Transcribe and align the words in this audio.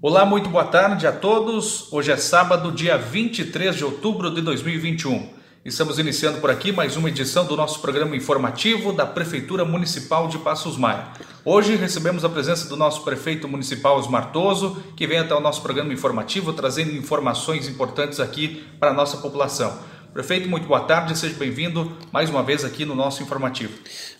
Olá, 0.00 0.24
muito 0.24 0.48
boa 0.48 0.64
tarde 0.64 1.08
a 1.08 1.12
todos. 1.12 1.92
Hoje 1.92 2.12
é 2.12 2.16
sábado, 2.16 2.70
dia 2.70 2.96
23 2.96 3.74
de 3.74 3.84
outubro 3.84 4.32
de 4.32 4.40
2021. 4.40 5.28
Estamos 5.64 5.98
iniciando 5.98 6.38
por 6.38 6.52
aqui 6.52 6.70
mais 6.70 6.96
uma 6.96 7.08
edição 7.08 7.44
do 7.44 7.56
nosso 7.56 7.80
programa 7.80 8.14
informativo 8.14 8.92
da 8.92 9.04
Prefeitura 9.04 9.64
Municipal 9.64 10.28
de 10.28 10.38
Passos 10.38 10.76
Maia. 10.76 11.08
Hoje 11.44 11.74
recebemos 11.74 12.24
a 12.24 12.28
presença 12.28 12.68
do 12.68 12.76
nosso 12.76 13.02
prefeito 13.02 13.48
municipal 13.48 13.98
Osmar 13.98 14.30
Toso, 14.30 14.80
que 14.94 15.04
vem 15.04 15.18
até 15.18 15.34
o 15.34 15.40
nosso 15.40 15.62
programa 15.62 15.92
informativo 15.92 16.52
trazendo 16.52 16.92
informações 16.92 17.66
importantes 17.66 18.20
aqui 18.20 18.64
para 18.78 18.92
a 18.92 18.94
nossa 18.94 19.16
população. 19.16 19.80
Prefeito, 20.14 20.48
muito 20.48 20.68
boa 20.68 20.80
tarde, 20.80 21.18
seja 21.18 21.34
bem-vindo 21.34 21.92
mais 22.12 22.30
uma 22.30 22.44
vez 22.44 22.64
aqui 22.64 22.84
no 22.84 22.94
nosso 22.94 23.20
informativo. 23.24 23.72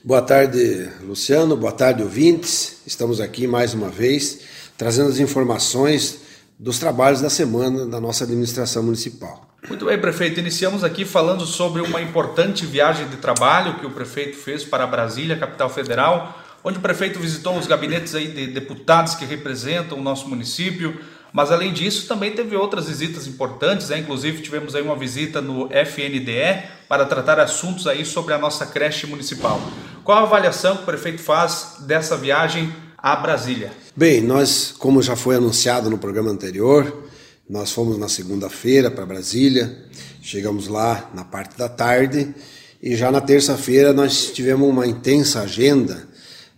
Boa 0.02 0.22
tarde, 0.22 0.90
Luciano, 1.02 1.56
boa 1.56 1.72
tarde, 1.72 2.02
ouvintes. 2.02 2.82
Estamos 2.84 3.20
aqui 3.20 3.46
mais 3.46 3.74
uma 3.74 3.88
vez 3.88 4.57
trazendo 4.79 5.10
as 5.10 5.18
informações 5.18 6.20
dos 6.58 6.79
trabalhos 6.79 7.20
da 7.20 7.29
semana 7.29 7.84
da 7.84 8.00
nossa 8.00 8.25
administração 8.25 8.82
municipal. 8.84 9.48
Muito 9.68 9.84
bem, 9.84 9.98
prefeito. 9.98 10.39
Iniciamos 10.39 10.84
aqui 10.84 11.04
falando 11.04 11.44
sobre 11.44 11.82
uma 11.82 12.00
importante 12.00 12.64
viagem 12.64 13.08
de 13.08 13.17
trabalho 13.17 13.75
que 13.75 13.86
o 13.86 13.90
prefeito 13.90 14.36
fez 14.36 14.64
para 14.64 14.86
Brasília, 14.86 15.36
capital 15.36 15.68
federal, 15.68 16.39
onde 16.62 16.79
o 16.79 16.80
prefeito 16.80 17.18
visitou 17.18 17.58
os 17.58 17.67
gabinetes 17.67 18.14
aí 18.14 18.29
de 18.29 18.46
deputados 18.46 19.17
que 19.17 19.25
representam 19.25 19.98
o 19.98 20.03
nosso 20.03 20.29
município. 20.29 20.98
Mas 21.32 21.50
além 21.50 21.72
disso, 21.72 22.06
também 22.06 22.32
teve 22.32 22.56
outras 22.56 22.89
visitas 22.89 23.26
importantes, 23.26 23.89
né? 23.89 23.98
inclusive 23.98 24.40
tivemos 24.40 24.75
aí 24.75 24.82
uma 24.82 24.96
visita 24.96 25.40
no 25.42 25.68
FNDE 25.70 26.62
para 26.89 27.04
tratar 27.04 27.39
assuntos 27.40 27.86
aí 27.86 28.04
sobre 28.04 28.32
a 28.32 28.39
nossa 28.39 28.64
creche 28.64 29.06
municipal. 29.06 29.61
Qual 30.04 30.18
a 30.18 30.22
avaliação 30.22 30.76
que 30.76 30.82
o 30.84 30.86
prefeito 30.86 31.20
faz 31.20 31.76
dessa 31.81 32.17
viagem 32.17 32.72
a 32.97 33.14
Brasília? 33.17 33.70
Bem, 33.98 34.20
nós, 34.20 34.72
como 34.78 35.02
já 35.02 35.16
foi 35.16 35.34
anunciado 35.34 35.91
no 35.91 35.98
programa 35.98 36.30
anterior, 36.30 37.11
nós 37.50 37.72
fomos 37.72 37.98
na 37.98 38.08
segunda-feira 38.08 38.92
para 38.92 39.05
Brasília, 39.05 39.77
chegamos 40.23 40.69
lá 40.69 41.11
na 41.12 41.25
parte 41.25 41.59
da 41.59 41.69
tarde 41.69 42.33
e 42.81 42.95
já 42.95 43.11
na 43.11 43.20
terça-feira 43.20 43.92
nós 43.92 44.31
tivemos 44.31 44.69
uma 44.69 44.86
intensa 44.86 45.41
agenda 45.41 46.06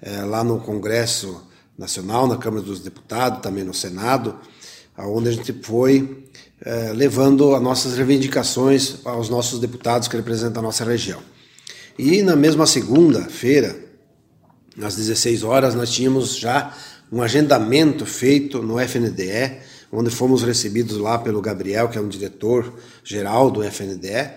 é, 0.02 0.20
lá 0.20 0.44
no 0.44 0.60
Congresso 0.60 1.42
Nacional, 1.78 2.28
na 2.28 2.36
Câmara 2.36 2.62
dos 2.62 2.80
Deputados, 2.80 3.40
também 3.40 3.64
no 3.64 3.72
Senado, 3.72 4.38
onde 4.98 5.30
a 5.30 5.32
gente 5.32 5.54
foi 5.62 6.26
é, 6.60 6.92
levando 6.92 7.54
as 7.54 7.62
nossas 7.62 7.96
reivindicações 7.96 8.96
aos 9.02 9.30
nossos 9.30 9.58
deputados 9.58 10.08
que 10.08 10.16
representam 10.16 10.60
a 10.60 10.66
nossa 10.66 10.84
região. 10.84 11.22
E 11.98 12.20
na 12.20 12.36
mesma 12.36 12.66
segunda-feira, 12.66 13.88
às 14.82 14.94
16 14.94 15.42
horas, 15.42 15.74
nós 15.74 15.90
tínhamos 15.90 16.36
já 16.36 16.74
um 17.12 17.22
agendamento 17.22 18.06
feito 18.06 18.62
no 18.62 18.78
FNDE, 18.80 19.58
onde 19.92 20.10
fomos 20.10 20.42
recebidos 20.42 20.96
lá 20.98 21.18
pelo 21.18 21.40
Gabriel, 21.40 21.88
que 21.88 21.98
é 21.98 22.00
um 22.00 22.08
diretor 22.08 22.72
geral 23.02 23.50
do 23.50 23.62
FNDE, 23.64 24.30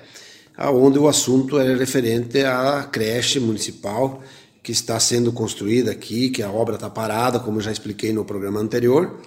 onde 0.57 0.97
o 0.97 1.07
assunto 1.07 1.59
era 1.59 1.75
referente 1.77 2.43
à 2.43 2.87
creche 2.91 3.39
municipal 3.39 4.23
que 4.63 4.71
está 4.71 4.99
sendo 4.99 5.31
construída 5.31 5.91
aqui, 5.91 6.29
que 6.29 6.41
a 6.41 6.49
obra 6.49 6.75
está 6.75 6.89
parada, 6.89 7.39
como 7.39 7.59
já 7.59 7.71
expliquei 7.71 8.13
no 8.13 8.23
programa 8.23 8.61
anterior. 8.61 9.19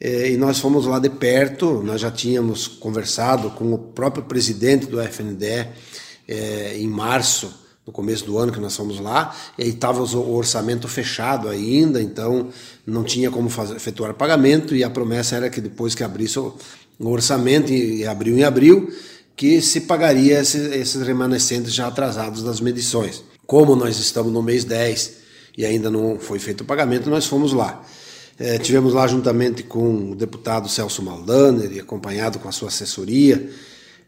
É, 0.00 0.30
e 0.30 0.36
nós 0.36 0.58
fomos 0.58 0.86
lá 0.86 0.98
de 0.98 1.10
perto, 1.10 1.82
nós 1.84 2.00
já 2.00 2.10
tínhamos 2.10 2.66
conversado 2.66 3.50
com 3.50 3.72
o 3.72 3.78
próprio 3.78 4.24
presidente 4.24 4.86
do 4.86 5.00
FNDE 5.00 5.68
é, 6.26 6.76
em 6.76 6.88
março 6.88 7.61
no 7.86 7.92
começo 7.92 8.24
do 8.24 8.38
ano 8.38 8.52
que 8.52 8.60
nós 8.60 8.76
fomos 8.76 9.00
lá, 9.00 9.34
e 9.58 9.62
aí 9.64 9.68
estava 9.70 10.02
o 10.02 10.34
orçamento 10.34 10.86
fechado 10.86 11.48
ainda, 11.48 12.00
então 12.00 12.48
não 12.86 13.02
tinha 13.02 13.30
como 13.30 13.48
fazer, 13.48 13.74
efetuar 13.74 14.14
pagamento, 14.14 14.74
e 14.74 14.84
a 14.84 14.90
promessa 14.90 15.36
era 15.36 15.50
que 15.50 15.60
depois 15.60 15.94
que 15.94 16.04
abrisse 16.04 16.38
o, 16.38 16.54
orçamento, 17.00 17.72
e 17.72 18.06
abril 18.06 18.38
em 18.38 18.44
abril, 18.44 18.92
que 19.34 19.60
se 19.60 19.80
pagaria 19.80 20.40
esses, 20.40 20.72
esses 20.72 21.02
remanescentes 21.02 21.74
já 21.74 21.88
atrasados 21.88 22.42
das 22.42 22.60
medições. 22.60 23.24
Como 23.46 23.74
nós 23.74 23.98
estamos 23.98 24.32
no 24.32 24.42
mês 24.42 24.64
10 24.64 25.22
e 25.58 25.66
ainda 25.66 25.90
não 25.90 26.18
foi 26.18 26.38
feito 26.38 26.60
o 26.60 26.64
pagamento, 26.64 27.10
nós 27.10 27.26
fomos 27.26 27.52
lá. 27.52 27.84
É, 28.38 28.58
tivemos 28.58 28.94
lá 28.94 29.06
juntamente 29.06 29.62
com 29.62 30.12
o 30.12 30.14
deputado 30.14 30.68
Celso 30.68 31.02
Maldaner, 31.02 31.80
acompanhado 31.80 32.38
com 32.38 32.48
a 32.48 32.52
sua 32.52 32.68
assessoria, 32.68 33.50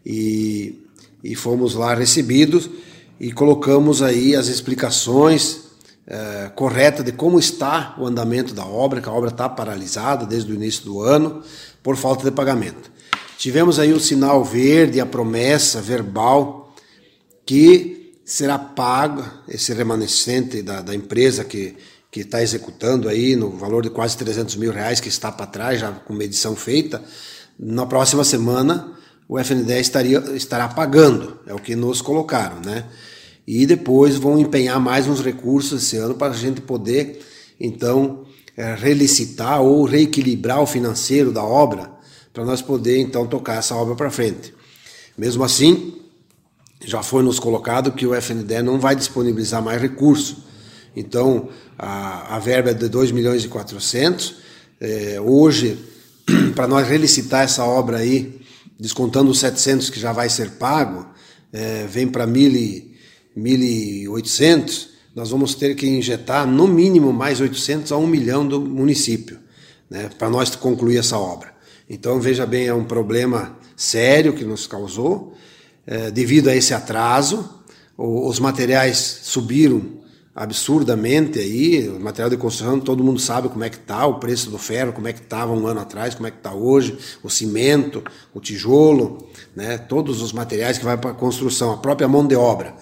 e, 0.07 0.81
e 1.23 1.35
fomos 1.35 1.75
lá 1.75 1.95
recebidos 1.95 2.71
e 3.19 3.33
colocamos 3.33 4.03
aí 4.03 4.35
as 4.35 4.49
explicações 4.49 5.65
é, 6.07 6.51
corretas 6.55 7.05
de 7.05 7.13
como 7.13 7.39
está 7.39 7.95
o 7.99 8.07
andamento 8.07 8.53
da 8.55 8.65
obra, 8.65 9.01
que 9.01 9.09
a 9.09 9.13
obra 9.13 9.31
está 9.31 9.49
paralisada 9.49 10.27
desde 10.27 10.53
o 10.53 10.55
início 10.55 10.85
do 10.85 11.01
ano 11.01 11.43
por 11.83 11.97
falta 11.97 12.25
de 12.25 12.31
pagamento. 12.31 12.91
Tivemos 13.39 13.79
aí 13.79 13.93
o 13.93 14.01
sinal 14.01 14.45
verde, 14.45 15.01
a 15.01 15.07
promessa 15.07 15.81
verbal 15.81 16.75
que 17.47 18.15
será 18.25 18.59
pago 18.59 19.25
esse 19.49 19.73
remanescente 19.75 20.63
da, 20.63 20.81
da 20.81 20.95
empresa 20.95 21.45
que 21.45 21.77
que 22.15 22.21
está 22.21 22.41
executando 22.41 23.09
aí 23.09 23.35
no 23.35 23.51
valor 23.51 23.83
de 23.83 23.91
quase 23.91 24.17
300 24.17 24.55
mil 24.55 24.71
reais 24.71 25.01
que 25.01 25.09
está 25.09 25.33
para 25.33 25.47
trás 25.47 25.81
já 25.81 25.91
com 25.91 26.13
medição 26.13 26.55
feita 26.55 27.03
na 27.59 27.87
próxima 27.87 28.23
semana 28.23 28.94
o 29.29 29.39
FNDE 29.39 29.81
estaria, 29.81 30.19
estará 30.35 30.69
pagando, 30.69 31.39
é 31.47 31.55
o 31.55 31.59
que 31.59 31.75
nos 31.75 32.03
colocaram, 32.03 32.61
né? 32.61 32.85
E 33.47 33.67
depois 33.67 34.17
vão 34.17 34.39
empenhar 34.39 34.79
mais 34.81 35.07
uns 35.07 35.21
recursos 35.21 35.83
esse 35.83 35.97
ano 35.97 36.15
para 36.15 36.33
a 36.33 36.37
gente 36.37 36.61
poder, 36.61 37.21
então, 37.59 38.25
é, 38.57 38.75
relicitar 38.75 39.61
ou 39.61 39.85
reequilibrar 39.85 40.61
o 40.61 40.67
financeiro 40.67 41.33
da 41.33 41.43
obra, 41.43 41.91
para 42.33 42.45
nós 42.45 42.61
poder, 42.61 42.99
então, 42.99 43.27
tocar 43.27 43.59
essa 43.59 43.75
obra 43.77 43.95
para 43.95 44.11
frente. 44.11 44.53
Mesmo 45.17 45.45
assim, 45.45 45.95
já 46.85 47.03
foi 47.03 47.23
nos 47.23 47.39
colocado 47.39 47.93
que 47.93 48.07
o 48.07 48.15
FNDE 48.15 48.63
não 48.63 48.81
vai 48.81 48.97
disponibilizar 48.97 49.63
mais 49.63 49.81
recurso. 49.81 50.45
Então, 50.97 51.49
a, 51.79 52.37
a 52.37 52.39
verba 52.39 52.71
é 52.71 52.75
de 52.75 52.89
2 52.89 53.13
milhões 53.13 53.45
e 53.45 53.49
400. 53.49 54.37
É, 54.81 55.21
hoje, 55.21 55.79
para 56.55 56.67
nós 56.67 56.87
relicitar 56.87 57.43
essa 57.43 57.65
obra 57.65 57.99
aí, 57.99 58.44
descontando 58.79 59.31
os 59.31 59.39
700 59.39 59.89
que 59.91 60.01
já 60.01 60.13
vai 60.13 60.29
ser 60.29 60.51
pago, 60.53 61.07
é, 61.53 61.87
vem 61.87 62.09
para 62.09 62.27
1.800, 62.27 64.89
nós 65.15 65.31
vamos 65.31 65.55
ter 65.55 65.77
que 65.77 65.87
injetar 65.87 66.47
no 66.47 66.67
mínimo 66.67 67.13
mais 67.13 67.41
800 67.41 67.93
a 67.93 67.97
1 67.97 68.07
milhão 68.07 68.47
do 68.47 68.61
município, 68.61 69.39
né, 69.89 70.11
para 70.19 70.29
nós 70.29 70.55
concluir 70.57 70.99
essa 70.99 71.19
obra. 71.19 71.55
Então, 71.89 72.21
veja 72.21 72.45
bem, 72.45 72.67
é 72.67 72.75
um 72.75 72.85
problema 72.85 73.57
sério 73.77 74.33
que 74.33 74.45
nos 74.45 74.67
causou, 74.67 75.37
é, 75.87 76.11
devido 76.11 76.49
a 76.49 76.57
esse 76.57 76.75
atraso, 76.75 77.49
os 77.97 78.41
materiais 78.41 79.21
subiram 79.23 80.03
absurdamente 80.35 81.39
aí, 81.39 81.89
o 81.89 82.01
material 82.01 82.29
de 82.29 82.37
construção, 82.37 82.81
todo 82.81 83.05
mundo 83.05 83.21
sabe 83.21 83.49
como 83.49 83.63
é 83.63 83.71
que 83.71 83.77
está, 83.77 84.05
o 84.05 84.19
preço 84.19 84.51
do 84.51 84.59
ferro, 84.59 84.93
como 84.93 85.07
é 85.07 85.13
que 85.13 85.21
estava 85.21 85.53
um 85.53 85.67
ano 85.67 85.81
atrás, 85.81 86.15
como 86.15 86.27
é 86.27 86.31
que 86.31 86.39
está 86.39 86.53
hoje, 86.53 86.99
o 87.23 87.31
cimento, 87.31 88.03
o 88.35 88.41
tijolo, 88.41 89.29
né, 89.55 89.79
todos 89.79 90.21
os 90.21 90.33
materiais 90.33 90.77
que 90.77 90.85
vai 90.85 90.97
para 90.97 91.11
a 91.11 91.15
construção, 91.15 91.71
a 91.71 91.77
própria 91.77 92.09
mão 92.09 92.27
de 92.27 92.35
obra. 92.35 92.75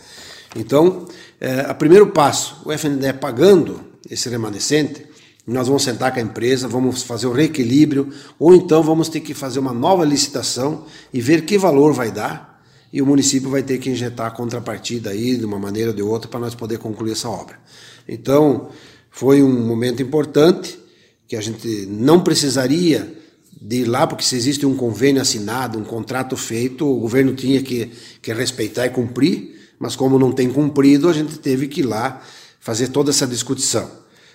Então, 0.57 1.07
é, 1.39 1.61
a 1.61 1.75
primeiro 1.75 2.07
passo, 2.07 2.63
o 2.65 2.73
FNDE 2.73 3.13
pagando 3.13 3.81
esse 4.09 4.31
remanescente, 4.31 5.07
nós 5.47 5.67
vamos 5.67 5.83
sentar 5.83 6.13
com 6.13 6.21
a 6.21 6.23
empresa, 6.23 6.69
vamos 6.69 7.03
fazer 7.03 7.27
o 7.27 7.33
reequilíbrio, 7.33 8.11
ou 8.39 8.55
então 8.55 8.83
vamos 8.83 9.09
ter 9.09 9.21
que 9.21 9.35
fazer 9.35 9.59
uma 9.59 9.73
nova 9.73 10.05
licitação 10.05 10.85
e 11.13 11.21
ver 11.21 11.45
que 11.45 11.59
valor 11.59 11.93
vai 11.93 12.11
dar, 12.11 12.52
e 12.93 13.01
o 13.01 13.07
município 13.07 13.49
vai 13.49 13.63
ter 13.63 13.79
que 13.79 13.89
injetar 13.89 14.27
a 14.27 14.31
contrapartida 14.31 15.11
aí 15.11 15.37
de 15.37 15.45
uma 15.45 15.59
maneira 15.59 15.91
ou 15.91 15.97
de 15.97 16.03
outra 16.03 16.29
para 16.29 16.41
nós 16.41 16.55
poder 16.55 16.79
concluir 16.79 17.13
essa 17.13 17.29
obra. 17.29 17.59
Então, 18.07 18.69
foi 19.11 19.43
um 19.43 19.67
momento 19.67 20.03
importante 20.03 20.79
que 21.27 21.37
a 21.37 21.41
gente 21.41 21.87
não 21.87 22.21
precisaria 22.21 23.19
de 23.61 23.77
ir 23.83 23.85
lá, 23.85 24.07
porque 24.07 24.25
se 24.25 24.37
existe 24.37 24.67
um 24.67 24.77
convênio 24.77 25.23
assinado, 25.23 25.79
um 25.79 25.85
contrato 25.85 26.37
feito, 26.37 26.87
o 26.87 27.01
governo 27.01 27.35
tinha 27.35 27.63
que, 27.63 27.91
que 28.21 28.33
respeitar 28.33 28.87
e 28.87 28.91
cumprir, 28.91 29.57
mas 29.79 29.97
como 29.97 30.19
não 30.19 30.33
tem 30.33 30.51
cumprido, 30.51 31.09
a 31.09 31.13
gente 31.13 31.39
teve 31.39 31.69
que 31.69 31.81
ir 31.81 31.85
lá 31.85 32.21
fazer 32.61 32.89
toda 32.89 33.11
essa 33.11 33.27
discussão. 33.27 33.91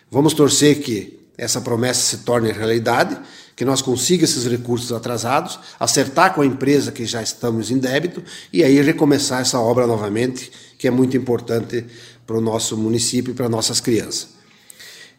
Vamos 0.10 0.34
torcer 0.34 0.80
que 0.82 1.20
essa 1.38 1.62
promessa 1.62 2.02
se 2.02 2.18
torne 2.24 2.52
realidade 2.52 3.18
que 3.56 3.66
nós 3.66 3.82
consiga 3.82 4.24
esses 4.24 4.46
recursos 4.46 4.92
atrasados, 4.92 5.60
acertar 5.80 6.34
com 6.36 6.42
a 6.42 6.46
empresa 6.46 6.92
que 6.92 7.06
já 7.06 7.24
estamos 7.24 7.72
em 7.72 7.80
débito 7.80 8.24
e 8.54 8.64
aí 8.64 8.80
recomeçar 8.82 9.42
essa 9.42 9.60
obra 9.60 9.88
novamente, 9.88 10.52
que 10.78 10.88
é 10.88 10.92
muito 10.92 11.18
importante 11.18 11.84
para 12.26 12.38
o 12.38 12.42
nosso 12.42 12.78
município 12.78 13.32
e 13.32 13.34
para 13.34 13.50
nossas 13.50 13.80
crianças. 13.80 14.28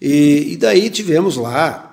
E, 0.00 0.52
e 0.52 0.56
daí 0.56 0.88
tivemos 0.88 1.36
lá 1.36 1.88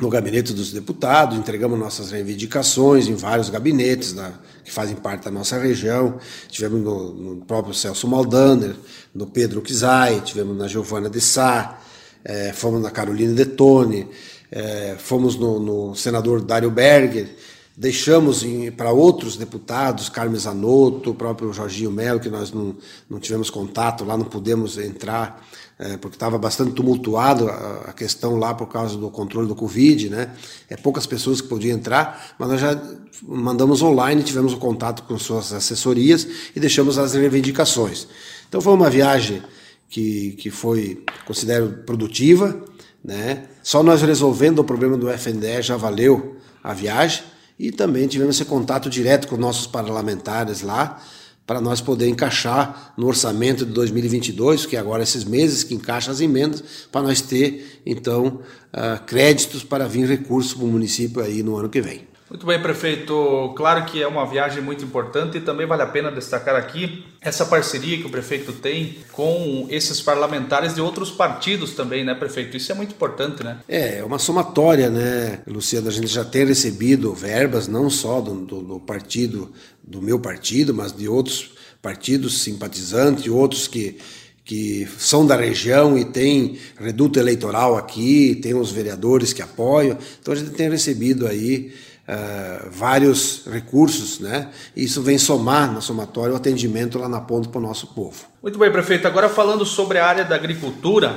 no 0.00 0.08
gabinete 0.08 0.52
dos 0.52 0.72
deputados, 0.72 1.38
entregamos 1.38 1.78
nossas 1.78 2.10
reivindicações 2.10 3.06
em 3.06 3.14
vários 3.14 3.50
gabinetes 3.50 4.12
da, 4.12 4.32
que 4.64 4.72
fazem 4.72 4.96
parte 4.96 5.24
da 5.24 5.30
nossa 5.30 5.58
região. 5.58 6.18
Tivemos 6.48 6.80
no, 6.80 7.12
no 7.12 7.44
próprio 7.44 7.74
Celso 7.74 8.08
Maldaner, 8.08 8.74
no 9.14 9.26
Pedro 9.26 9.60
Kizai, 9.60 10.20
tivemos 10.22 10.56
na 10.56 10.66
Giovana 10.66 11.08
de 11.08 11.20
Sá, 11.20 11.78
é, 12.24 12.52
fomos 12.52 12.82
na 12.82 12.90
Carolina 12.90 13.34
Detone, 13.34 14.08
é, 14.50 14.96
fomos 14.98 15.36
no, 15.36 15.60
no, 15.60 15.94
senador 15.94 16.40
Dário 16.42 16.70
Berger, 16.70 17.28
deixamos 17.76 18.44
para 18.76 18.90
outros 18.90 19.36
deputados, 19.36 20.08
Carmen 20.08 20.38
Zanotto, 20.38 21.10
o 21.10 21.14
próprio 21.14 21.52
Jorginho 21.52 21.90
Melo, 21.90 22.20
que 22.20 22.28
nós 22.28 22.52
não, 22.52 22.76
não 23.08 23.18
tivemos 23.18 23.48
contato 23.48 24.04
lá, 24.04 24.16
não 24.16 24.24
pudemos 24.24 24.76
entrar, 24.76 25.46
é, 25.78 25.96
porque 25.96 26.16
estava 26.16 26.36
bastante 26.36 26.72
tumultuado 26.72 27.48
a, 27.48 27.84
a, 27.88 27.92
questão 27.94 28.36
lá 28.36 28.52
por 28.52 28.66
causa 28.66 28.98
do 28.98 29.08
controle 29.08 29.48
do 29.48 29.54
Covid, 29.54 30.10
né? 30.10 30.30
É 30.68 30.76
poucas 30.76 31.06
pessoas 31.06 31.40
que 31.40 31.48
podiam 31.48 31.78
entrar, 31.78 32.34
mas 32.38 32.50
nós 32.50 32.60
já 32.60 32.78
mandamos 33.22 33.80
online, 33.80 34.22
tivemos 34.22 34.52
o 34.52 34.58
contato 34.58 35.04
com 35.04 35.18
suas 35.18 35.52
assessorias 35.54 36.26
e 36.54 36.60
deixamos 36.60 36.98
as 36.98 37.14
reivindicações. 37.14 38.06
Então 38.46 38.60
foi 38.60 38.74
uma 38.74 38.90
viagem 38.90 39.42
que, 39.90 40.32
que 40.38 40.50
foi, 40.50 41.04
considero, 41.26 41.82
produtiva, 41.84 42.64
né? 43.04 43.46
Só 43.62 43.82
nós 43.82 44.00
resolvendo 44.00 44.60
o 44.60 44.64
problema 44.64 44.96
do 44.96 45.10
FNDE 45.10 45.60
já 45.60 45.76
valeu 45.76 46.36
a 46.62 46.72
viagem 46.72 47.24
e 47.58 47.72
também 47.72 48.06
tivemos 48.06 48.36
esse 48.36 48.44
contato 48.44 48.88
direto 48.88 49.26
com 49.26 49.36
nossos 49.36 49.66
parlamentares 49.66 50.62
lá 50.62 51.02
para 51.46 51.60
nós 51.60 51.80
poder 51.80 52.08
encaixar 52.08 52.94
no 52.96 53.08
orçamento 53.08 53.66
de 53.66 53.72
2022, 53.72 54.66
que 54.66 54.76
agora 54.76 55.02
esses 55.02 55.24
meses 55.24 55.64
que 55.64 55.74
encaixa 55.74 56.12
as 56.12 56.20
emendas, 56.20 56.62
para 56.92 57.02
nós 57.02 57.20
ter 57.20 57.82
então 57.84 58.40
uh, 58.72 59.04
créditos 59.04 59.64
para 59.64 59.88
vir 59.88 60.06
recurso 60.06 60.54
para 60.54 60.64
o 60.64 60.68
município 60.68 61.20
aí 61.20 61.42
no 61.42 61.56
ano 61.56 61.68
que 61.68 61.80
vem. 61.80 62.09
Muito 62.30 62.46
bem, 62.46 62.62
prefeito. 62.62 63.52
Claro 63.56 63.84
que 63.86 64.00
é 64.00 64.06
uma 64.06 64.24
viagem 64.24 64.62
muito 64.62 64.84
importante 64.84 65.38
e 65.38 65.40
também 65.40 65.66
vale 65.66 65.82
a 65.82 65.86
pena 65.86 66.12
destacar 66.12 66.54
aqui 66.54 67.04
essa 67.20 67.44
parceria 67.44 67.98
que 67.98 68.06
o 68.06 68.08
prefeito 68.08 68.52
tem 68.52 68.98
com 69.10 69.66
esses 69.68 70.00
parlamentares 70.00 70.76
de 70.76 70.80
outros 70.80 71.10
partidos 71.10 71.72
também, 71.72 72.04
né, 72.04 72.14
prefeito? 72.14 72.56
Isso 72.56 72.70
é 72.70 72.74
muito 72.76 72.92
importante, 72.92 73.42
né? 73.42 73.58
É, 73.68 73.98
é 73.98 74.04
uma 74.04 74.20
somatória, 74.20 74.88
né, 74.88 75.40
Luciano? 75.44 75.88
A 75.88 75.90
gente 75.90 76.06
já 76.06 76.24
tem 76.24 76.46
recebido 76.46 77.12
verbas 77.12 77.66
não 77.66 77.90
só 77.90 78.20
do, 78.20 78.36
do, 78.36 78.60
do 78.60 78.78
partido, 78.78 79.52
do 79.82 80.00
meu 80.00 80.20
partido, 80.20 80.72
mas 80.72 80.92
de 80.92 81.08
outros 81.08 81.50
partidos 81.82 82.42
simpatizantes, 82.42 83.26
outros 83.26 83.66
que 83.66 83.98
que 84.42 84.88
são 84.98 85.24
da 85.24 85.36
região 85.36 85.96
e 85.96 86.04
tem 86.04 86.58
reduto 86.76 87.20
eleitoral 87.20 87.76
aqui, 87.76 88.34
tem 88.42 88.52
os 88.52 88.72
vereadores 88.72 89.32
que 89.32 89.40
apoiam. 89.40 89.96
Então 90.20 90.34
a 90.34 90.36
gente 90.36 90.50
tem 90.50 90.68
recebido 90.68 91.28
aí 91.28 91.72
uh, 92.08 92.70
vários 92.70 93.44
recursos, 93.46 94.20
né? 94.20 94.48
Isso 94.76 95.02
vem 95.02 95.18
somar 95.18 95.72
na 95.72 95.80
somatória 95.80 96.32
o 96.32 96.36
atendimento 96.36 96.98
lá 96.98 97.08
na 97.08 97.20
ponta 97.20 97.48
para 97.48 97.58
o 97.58 97.62
nosso 97.62 97.88
povo. 97.88 98.24
Muito 98.42 98.58
bem, 98.58 98.70
prefeito. 98.70 99.06
Agora 99.06 99.28
falando 99.28 99.64
sobre 99.64 99.98
a 99.98 100.06
área 100.06 100.24
da 100.24 100.34
agricultura, 100.34 101.16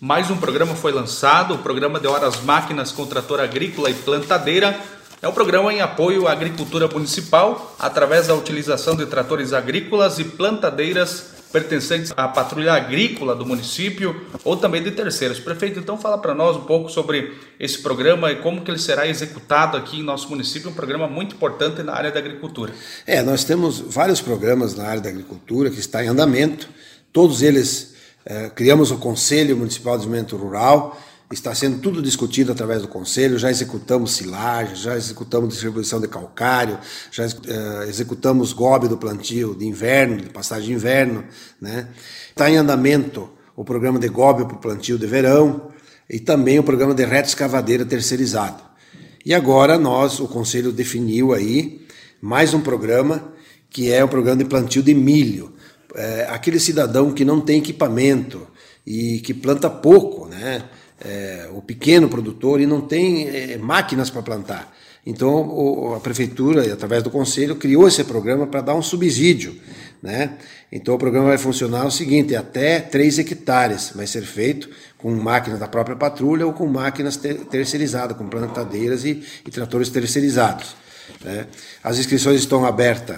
mais 0.00 0.30
um 0.30 0.36
programa 0.36 0.74
foi 0.74 0.92
lançado, 0.92 1.54
o 1.54 1.58
programa 1.58 2.00
de 2.00 2.06
horas 2.06 2.40
máquinas 2.42 2.90
com 2.90 3.06
trator 3.06 3.40
agrícola 3.40 3.90
e 3.90 3.94
plantadeira. 3.94 4.78
É 5.20 5.28
um 5.28 5.32
programa 5.32 5.72
em 5.72 5.80
apoio 5.80 6.26
à 6.26 6.32
agricultura 6.32 6.88
municipal, 6.88 7.76
através 7.78 8.26
da 8.26 8.34
utilização 8.34 8.96
de 8.96 9.06
tratores 9.06 9.52
agrícolas 9.52 10.18
e 10.18 10.24
plantadeiras 10.24 11.41
pertencentes 11.52 12.12
à 12.16 12.26
patrulha 12.26 12.72
agrícola 12.72 13.34
do 13.36 13.44
município 13.44 14.26
ou 14.42 14.56
também 14.56 14.82
de 14.82 14.90
terceiros. 14.90 15.38
Prefeito, 15.38 15.78
então 15.78 15.98
fala 15.98 16.16
para 16.18 16.34
nós 16.34 16.56
um 16.56 16.62
pouco 16.62 16.88
sobre 16.88 17.34
esse 17.60 17.78
programa 17.78 18.32
e 18.32 18.36
como 18.36 18.62
que 18.62 18.70
ele 18.70 18.78
será 18.78 19.06
executado 19.06 19.76
aqui 19.76 20.00
em 20.00 20.02
nosso 20.02 20.28
município, 20.30 20.70
um 20.70 20.74
programa 20.74 21.06
muito 21.06 21.36
importante 21.36 21.82
na 21.82 21.92
área 21.94 22.10
da 22.10 22.18
agricultura. 22.18 22.72
É, 23.06 23.22
nós 23.22 23.44
temos 23.44 23.78
vários 23.78 24.20
programas 24.20 24.74
na 24.74 24.84
área 24.84 25.02
da 25.02 25.10
agricultura 25.10 25.70
que 25.70 25.78
está 25.78 26.02
em 26.02 26.08
andamento, 26.08 26.68
todos 27.12 27.42
eles 27.42 27.94
é, 28.24 28.48
criamos 28.48 28.90
o 28.90 28.96
Conselho 28.96 29.56
Municipal 29.56 29.98
de 29.98 30.04
Desenvolvimento 30.04 30.36
Rural, 30.36 30.98
está 31.34 31.54
sendo 31.54 31.78
tudo 31.78 32.02
discutido 32.02 32.52
através 32.52 32.82
do 32.82 32.88
Conselho, 32.88 33.38
já 33.38 33.50
executamos 33.50 34.12
silagem, 34.12 34.76
já 34.76 34.96
executamos 34.96 35.50
distribuição 35.50 36.00
de 36.00 36.08
calcário, 36.08 36.78
já 37.10 37.26
uh, 37.26 37.82
executamos 37.88 38.52
gobe 38.52 38.88
do 38.88 38.96
plantio 38.96 39.54
de 39.54 39.66
inverno, 39.66 40.16
de 40.18 40.28
passagem 40.28 40.68
de 40.68 40.74
inverno. 40.74 41.24
Né? 41.60 41.88
Está 42.28 42.50
em 42.50 42.56
andamento 42.56 43.30
o 43.56 43.64
programa 43.64 43.98
de 43.98 44.08
gobe 44.08 44.44
para 44.44 44.56
o 44.56 44.58
plantio 44.58 44.98
de 44.98 45.06
verão 45.06 45.70
e 46.08 46.18
também 46.18 46.58
o 46.58 46.62
programa 46.62 46.94
de 46.94 47.04
reto 47.04 47.28
escavadeira 47.28 47.84
terceirizado. 47.84 48.62
E 49.24 49.32
agora 49.32 49.78
nós, 49.78 50.20
o 50.20 50.26
Conselho 50.26 50.72
definiu 50.72 51.32
aí 51.32 51.86
mais 52.20 52.52
um 52.52 52.60
programa 52.60 53.32
que 53.70 53.90
é 53.90 54.04
o 54.04 54.08
programa 54.08 54.42
de 54.42 54.48
plantio 54.48 54.82
de 54.82 54.94
milho. 54.94 55.52
É, 55.94 56.26
aquele 56.30 56.60
cidadão 56.60 57.12
que 57.12 57.24
não 57.24 57.40
tem 57.40 57.58
equipamento 57.58 58.46
e 58.86 59.20
que 59.20 59.32
planta 59.32 59.70
pouco, 59.70 60.26
né? 60.26 60.64
É, 61.04 61.48
o 61.52 61.60
pequeno 61.60 62.08
produtor 62.08 62.60
e 62.60 62.66
não 62.66 62.80
tem 62.80 63.28
é, 63.28 63.58
máquinas 63.58 64.10
para 64.10 64.22
plantar. 64.22 64.72
Então 65.04 65.48
o, 65.48 65.94
a 65.94 66.00
prefeitura, 66.00 66.72
através 66.72 67.02
do 67.02 67.10
conselho, 67.10 67.56
criou 67.56 67.88
esse 67.88 68.04
programa 68.04 68.46
para 68.46 68.60
dar 68.60 68.74
um 68.74 68.82
subsídio. 68.82 69.56
Né? 70.00 70.36
Então 70.70 70.94
o 70.94 70.98
programa 70.98 71.28
vai 71.28 71.38
funcionar 71.38 71.86
o 71.86 71.90
seguinte: 71.90 72.36
até 72.36 72.80
3 72.80 73.18
hectares 73.18 73.92
vai 73.94 74.06
ser 74.06 74.22
feito 74.22 74.68
com 74.96 75.10
máquinas 75.10 75.58
da 75.58 75.66
própria 75.66 75.96
patrulha 75.96 76.46
ou 76.46 76.52
com 76.52 76.66
máquinas 76.66 77.16
ter 77.16 77.34
terceirizadas, 77.46 78.16
com 78.16 78.26
plantadeiras 78.28 79.04
e, 79.04 79.22
e 79.44 79.50
tratores 79.50 79.88
terceirizados. 79.88 80.76
Né? 81.24 81.46
As 81.82 81.98
inscrições 81.98 82.40
estão 82.40 82.64
abertas 82.64 83.16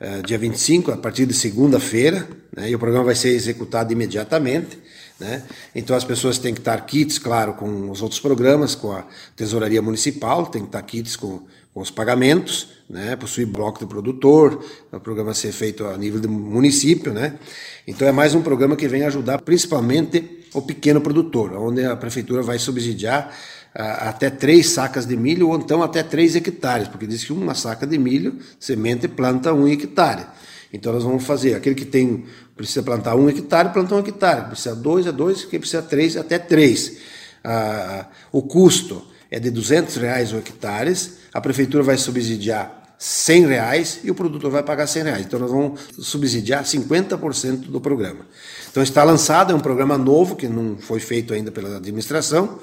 uh, 0.00 0.22
dia 0.22 0.38
25, 0.38 0.92
a 0.92 0.96
partir 0.96 1.26
de 1.26 1.34
segunda-feira, 1.34 2.28
né? 2.56 2.70
e 2.70 2.74
o 2.74 2.78
programa 2.78 3.06
vai 3.06 3.14
ser 3.14 3.30
executado 3.30 3.92
imediatamente. 3.92 4.78
Né? 5.18 5.42
Então 5.74 5.96
as 5.96 6.04
pessoas 6.04 6.38
têm 6.38 6.52
que 6.52 6.60
estar 6.60 6.80
kits, 6.80 7.18
claro, 7.18 7.54
com 7.54 7.90
os 7.90 8.02
outros 8.02 8.20
programas, 8.20 8.74
com 8.74 8.92
a 8.92 9.04
tesouraria 9.36 9.80
municipal, 9.80 10.46
tem 10.46 10.62
que 10.62 10.68
estar 10.68 10.82
kits 10.82 11.16
com, 11.16 11.42
com 11.72 11.80
os 11.80 11.90
pagamentos, 11.90 12.68
né? 12.90 13.14
possuir 13.16 13.46
bloco 13.46 13.80
do 13.80 13.86
produtor, 13.86 14.64
o 14.92 15.00
programa 15.00 15.32
ser 15.32 15.52
feito 15.52 15.84
a 15.86 15.96
nível 15.96 16.20
do 16.20 16.28
município. 16.28 17.12
Né? 17.12 17.38
Então 17.86 18.06
é 18.08 18.12
mais 18.12 18.34
um 18.34 18.42
programa 18.42 18.76
que 18.76 18.88
vem 18.88 19.04
ajudar 19.04 19.40
principalmente 19.40 20.44
o 20.52 20.62
pequeno 20.62 21.00
produtor, 21.00 21.52
onde 21.54 21.84
a 21.84 21.96
prefeitura 21.96 22.42
vai 22.42 22.58
subsidiar 22.58 23.36
ah, 23.74 24.08
até 24.08 24.30
três 24.30 24.70
sacas 24.70 25.04
de 25.04 25.16
milho 25.16 25.48
ou 25.48 25.56
então 25.56 25.82
até 25.82 26.02
três 26.02 26.36
hectares, 26.36 26.86
porque 26.86 27.06
diz 27.06 27.24
que 27.24 27.32
uma 27.32 27.54
saca 27.54 27.86
de 27.86 27.98
milho, 27.98 28.38
semente, 28.58 29.08
planta 29.08 29.52
um 29.52 29.66
hectare. 29.66 30.26
Então 30.72 30.92
nós 30.92 31.04
vamos 31.04 31.24
fazer, 31.24 31.54
aquele 31.54 31.74
que 31.74 31.84
tem 31.84 32.24
precisa 32.56 32.82
plantar 32.82 33.16
um 33.16 33.28
hectare, 33.28 33.70
planta 33.70 33.94
um 33.94 33.98
hectare, 33.98 34.48
precisa 34.48 34.74
dois, 34.74 35.06
é 35.06 35.12
dois, 35.12 35.44
quem 35.44 35.58
precisa 35.58 35.82
três, 35.82 36.16
até 36.16 36.38
três. 36.38 36.98
Ah, 37.42 38.06
o 38.32 38.42
custo 38.42 39.04
é 39.30 39.38
de 39.38 39.50
200 39.50 39.96
reais 39.96 40.32
o 40.32 40.36
hectare, 40.36 40.94
a 41.32 41.40
prefeitura 41.40 41.82
vai 41.82 41.96
subsidiar 41.96 42.84
100 42.98 43.46
reais 43.46 44.00
e 44.04 44.10
o 44.10 44.14
produtor 44.14 44.50
vai 44.50 44.62
pagar 44.62 44.86
100 44.86 45.02
reais. 45.02 45.26
Então 45.26 45.38
nós 45.38 45.50
vamos 45.50 45.80
subsidiar 45.98 46.64
50% 46.64 47.68
do 47.68 47.80
programa. 47.80 48.26
Então 48.70 48.82
está 48.82 49.02
lançado, 49.02 49.52
é 49.52 49.54
um 49.54 49.60
programa 49.60 49.98
novo 49.98 50.36
que 50.36 50.48
não 50.48 50.76
foi 50.78 51.00
feito 51.00 51.34
ainda 51.34 51.50
pela 51.50 51.76
administração, 51.76 52.58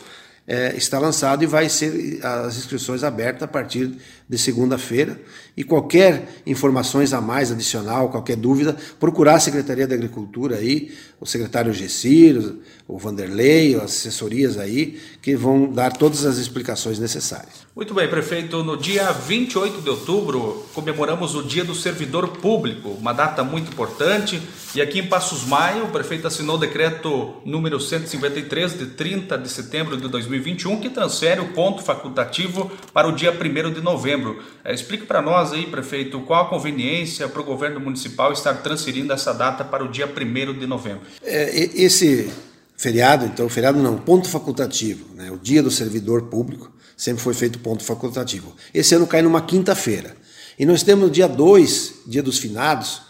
é, 0.52 0.76
está 0.76 1.00
lançado 1.00 1.46
e 1.46 1.48
vai 1.48 1.70
ser 1.70 2.20
as 2.22 2.58
inscrições 2.58 3.06
abertas 3.06 3.44
a 3.44 3.48
partir 3.48 3.90
de 4.28 4.38
segunda-feira. 4.38 5.18
E 5.56 5.64
qualquer 5.64 6.42
informações 6.46 7.14
a 7.14 7.22
mais 7.22 7.52
adicional, 7.52 8.10
qualquer 8.10 8.36
dúvida, 8.36 8.76
procurar 9.00 9.36
a 9.36 9.40
Secretaria 9.40 9.88
da 9.88 9.96
Agricultura 9.96 10.58
aí, 10.58 10.92
o 11.22 11.26
secretário 11.26 11.72
Gessir, 11.72 12.56
o 12.88 12.98
Vanderlei, 12.98 13.76
as 13.76 13.84
assessorias 13.84 14.58
aí, 14.58 15.00
que 15.22 15.36
vão 15.36 15.72
dar 15.72 15.94
todas 15.94 16.26
as 16.26 16.38
explicações 16.38 17.00
necessárias. 17.00 17.68
Muito 17.74 17.94
bem, 17.94 18.10
prefeito. 18.10 18.64
No 18.64 18.76
dia 18.76 19.12
28 19.12 19.82
de 19.82 19.90
outubro, 19.90 20.66
comemoramos 20.74 21.36
o 21.36 21.44
Dia 21.44 21.64
do 21.64 21.76
Servidor 21.76 22.28
Público, 22.30 22.90
uma 22.90 23.14
data 23.14 23.44
muito 23.44 23.72
importante. 23.72 24.42
E 24.76 24.82
aqui 24.82 25.00
em 25.00 25.08
Passos 25.08 25.46
Maio, 25.46 25.86
o 25.86 25.90
prefeito 25.90 26.28
assinou 26.28 26.56
o 26.56 26.60
decreto 26.60 27.36
número 27.46 27.80
153, 27.80 28.78
de 28.78 28.86
30 28.88 29.38
de 29.38 29.50
setembro 29.50 29.96
de 29.96 30.08
2021, 30.42 30.80
que 30.80 30.90
transfere 30.90 31.40
o 31.40 31.54
ponto 31.54 31.82
facultativo 31.82 32.72
para 32.94 33.08
o 33.08 33.12
dia 33.12 33.32
1 33.32 33.72
de 33.72 33.82
novembro. 33.82 34.44
É, 34.64 34.74
explique 34.74 35.06
para 35.06 35.22
nós 35.22 35.54
aí, 35.54 35.66
prefeito, 35.68 36.20
qual 36.22 36.46
a 36.46 36.50
conveniência 36.50 37.28
para 37.28 37.42
o 37.42 37.46
governo 37.46 37.80
municipal 37.80 38.34
estar 38.34 38.56
transferindo 38.56 39.14
essa 39.14 39.34
data 39.34 39.64
para 39.64 39.84
o 39.84 39.88
dia 39.88 40.08
1 40.08 40.60
de 40.60 40.66
novembro. 40.66 41.02
É, 41.24 41.50
esse 41.76 42.32
feriado, 42.76 43.26
então, 43.26 43.48
feriado 43.48 43.80
não, 43.80 43.98
ponto 43.98 44.28
facultativo, 44.28 45.14
né? 45.16 45.32
o 45.32 45.38
dia 45.38 45.62
do 45.62 45.70
servidor 45.70 46.24
público 46.24 46.72
sempre 46.98 47.22
foi 47.22 47.34
feito 47.34 47.60
ponto 47.60 47.84
facultativo. 47.84 48.56
Esse 48.74 48.96
ano 48.96 49.08
cai 49.08 49.22
numa 49.22 49.42
quinta-feira. 49.42 50.16
E 50.58 50.66
nós 50.66 50.84
temos 50.84 51.08
o 51.08 51.12
dia 51.12 51.28
2, 51.28 51.94
dia 52.08 52.22
dos 52.22 52.38
finados, 52.38 53.02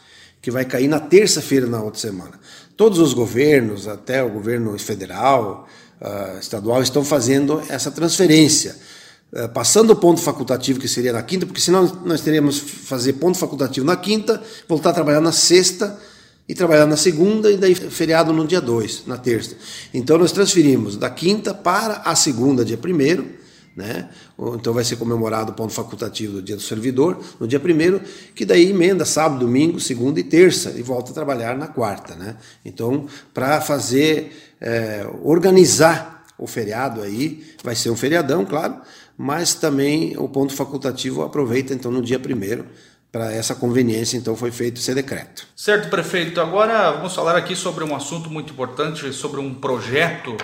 que 0.41 0.49
vai 0.49 0.65
cair 0.65 0.87
na 0.87 0.99
terça-feira 0.99 1.67
na 1.67 1.81
outra 1.81 1.99
semana. 1.99 2.39
Todos 2.75 2.99
os 2.99 3.13
governos, 3.13 3.87
até 3.87 4.23
o 4.23 4.29
governo 4.29 4.77
federal, 4.79 5.67
uh, 6.01 6.39
estadual, 6.39 6.81
estão 6.81 7.05
fazendo 7.05 7.61
essa 7.69 7.91
transferência 7.91 8.75
eh, 9.33 9.47
passando 9.47 9.91
o 9.91 9.95
ponto 9.95 10.19
facultativo, 10.19 10.77
que 10.77 10.89
seria 10.89 11.13
na 11.13 11.23
quinta, 11.23 11.45
porque 11.45 11.61
senão 11.61 11.89
nós 12.03 12.19
teríamos 12.19 12.59
fazer 12.59 13.13
ponto 13.13 13.37
facultativo 13.37 13.85
na 13.85 13.95
quinta, 13.95 14.43
voltar 14.67 14.89
a 14.89 14.93
trabalhar 14.93 15.21
na 15.21 15.31
sexta, 15.31 15.97
e 16.51 16.53
trabalhar 16.53 16.85
na 16.85 16.97
segunda 16.97 17.49
e 17.49 17.55
daí 17.55 17.73
feriado 17.73 18.33
no 18.33 18.45
dia 18.45 18.59
2, 18.59 19.03
na 19.07 19.17
terça. 19.17 19.55
Então 19.93 20.17
nós 20.17 20.33
transferimos 20.33 20.97
da 20.97 21.09
quinta 21.09 21.53
para 21.53 22.01
a 22.03 22.13
segunda, 22.13 22.65
dia 22.65 22.77
1 22.77 23.40
né? 23.75 24.09
Então 24.55 24.73
vai 24.73 24.83
ser 24.83 24.97
comemorado 24.97 25.51
o 25.51 25.55
ponto 25.55 25.73
facultativo 25.73 26.33
do 26.33 26.41
dia 26.41 26.55
do 26.55 26.61
servidor, 26.61 27.23
no 27.39 27.47
dia 27.47 27.59
1 27.59 28.33
que 28.35 28.45
daí 28.45 28.69
emenda 28.69 29.05
sábado, 29.05 29.39
domingo, 29.39 29.79
segunda 29.79 30.19
e 30.19 30.23
terça, 30.23 30.71
e 30.77 30.81
volta 30.81 31.11
a 31.11 31.13
trabalhar 31.13 31.57
na 31.57 31.67
quarta. 31.67 32.15
Né? 32.15 32.35
Então, 32.65 33.07
para 33.33 33.61
fazer, 33.61 34.55
é, 34.59 35.07
organizar 35.23 36.25
o 36.37 36.47
feriado 36.47 37.01
aí, 37.01 37.43
vai 37.63 37.75
ser 37.75 37.89
um 37.91 37.95
feriadão, 37.95 38.43
claro, 38.45 38.81
mas 39.17 39.53
também 39.53 40.17
o 40.17 40.27
ponto 40.27 40.53
facultativo 40.53 41.21
aproveita 41.21 41.73
então 41.73 41.91
no 41.91 42.01
dia 42.01 42.17
1 42.17 42.63
para 43.11 43.31
essa 43.31 43.53
conveniência, 43.53 44.17
então 44.17 44.35
foi 44.35 44.51
feito 44.51 44.79
esse 44.79 44.93
decreto. 44.95 45.45
Certo, 45.55 45.89
prefeito. 45.89 46.39
Agora 46.39 46.91
vamos 46.91 47.13
falar 47.13 47.35
aqui 47.35 47.55
sobre 47.55 47.83
um 47.83 47.93
assunto 47.93 48.29
muito 48.29 48.53
importante, 48.53 49.11
sobre 49.11 49.41
um 49.41 49.53
projeto. 49.53 50.37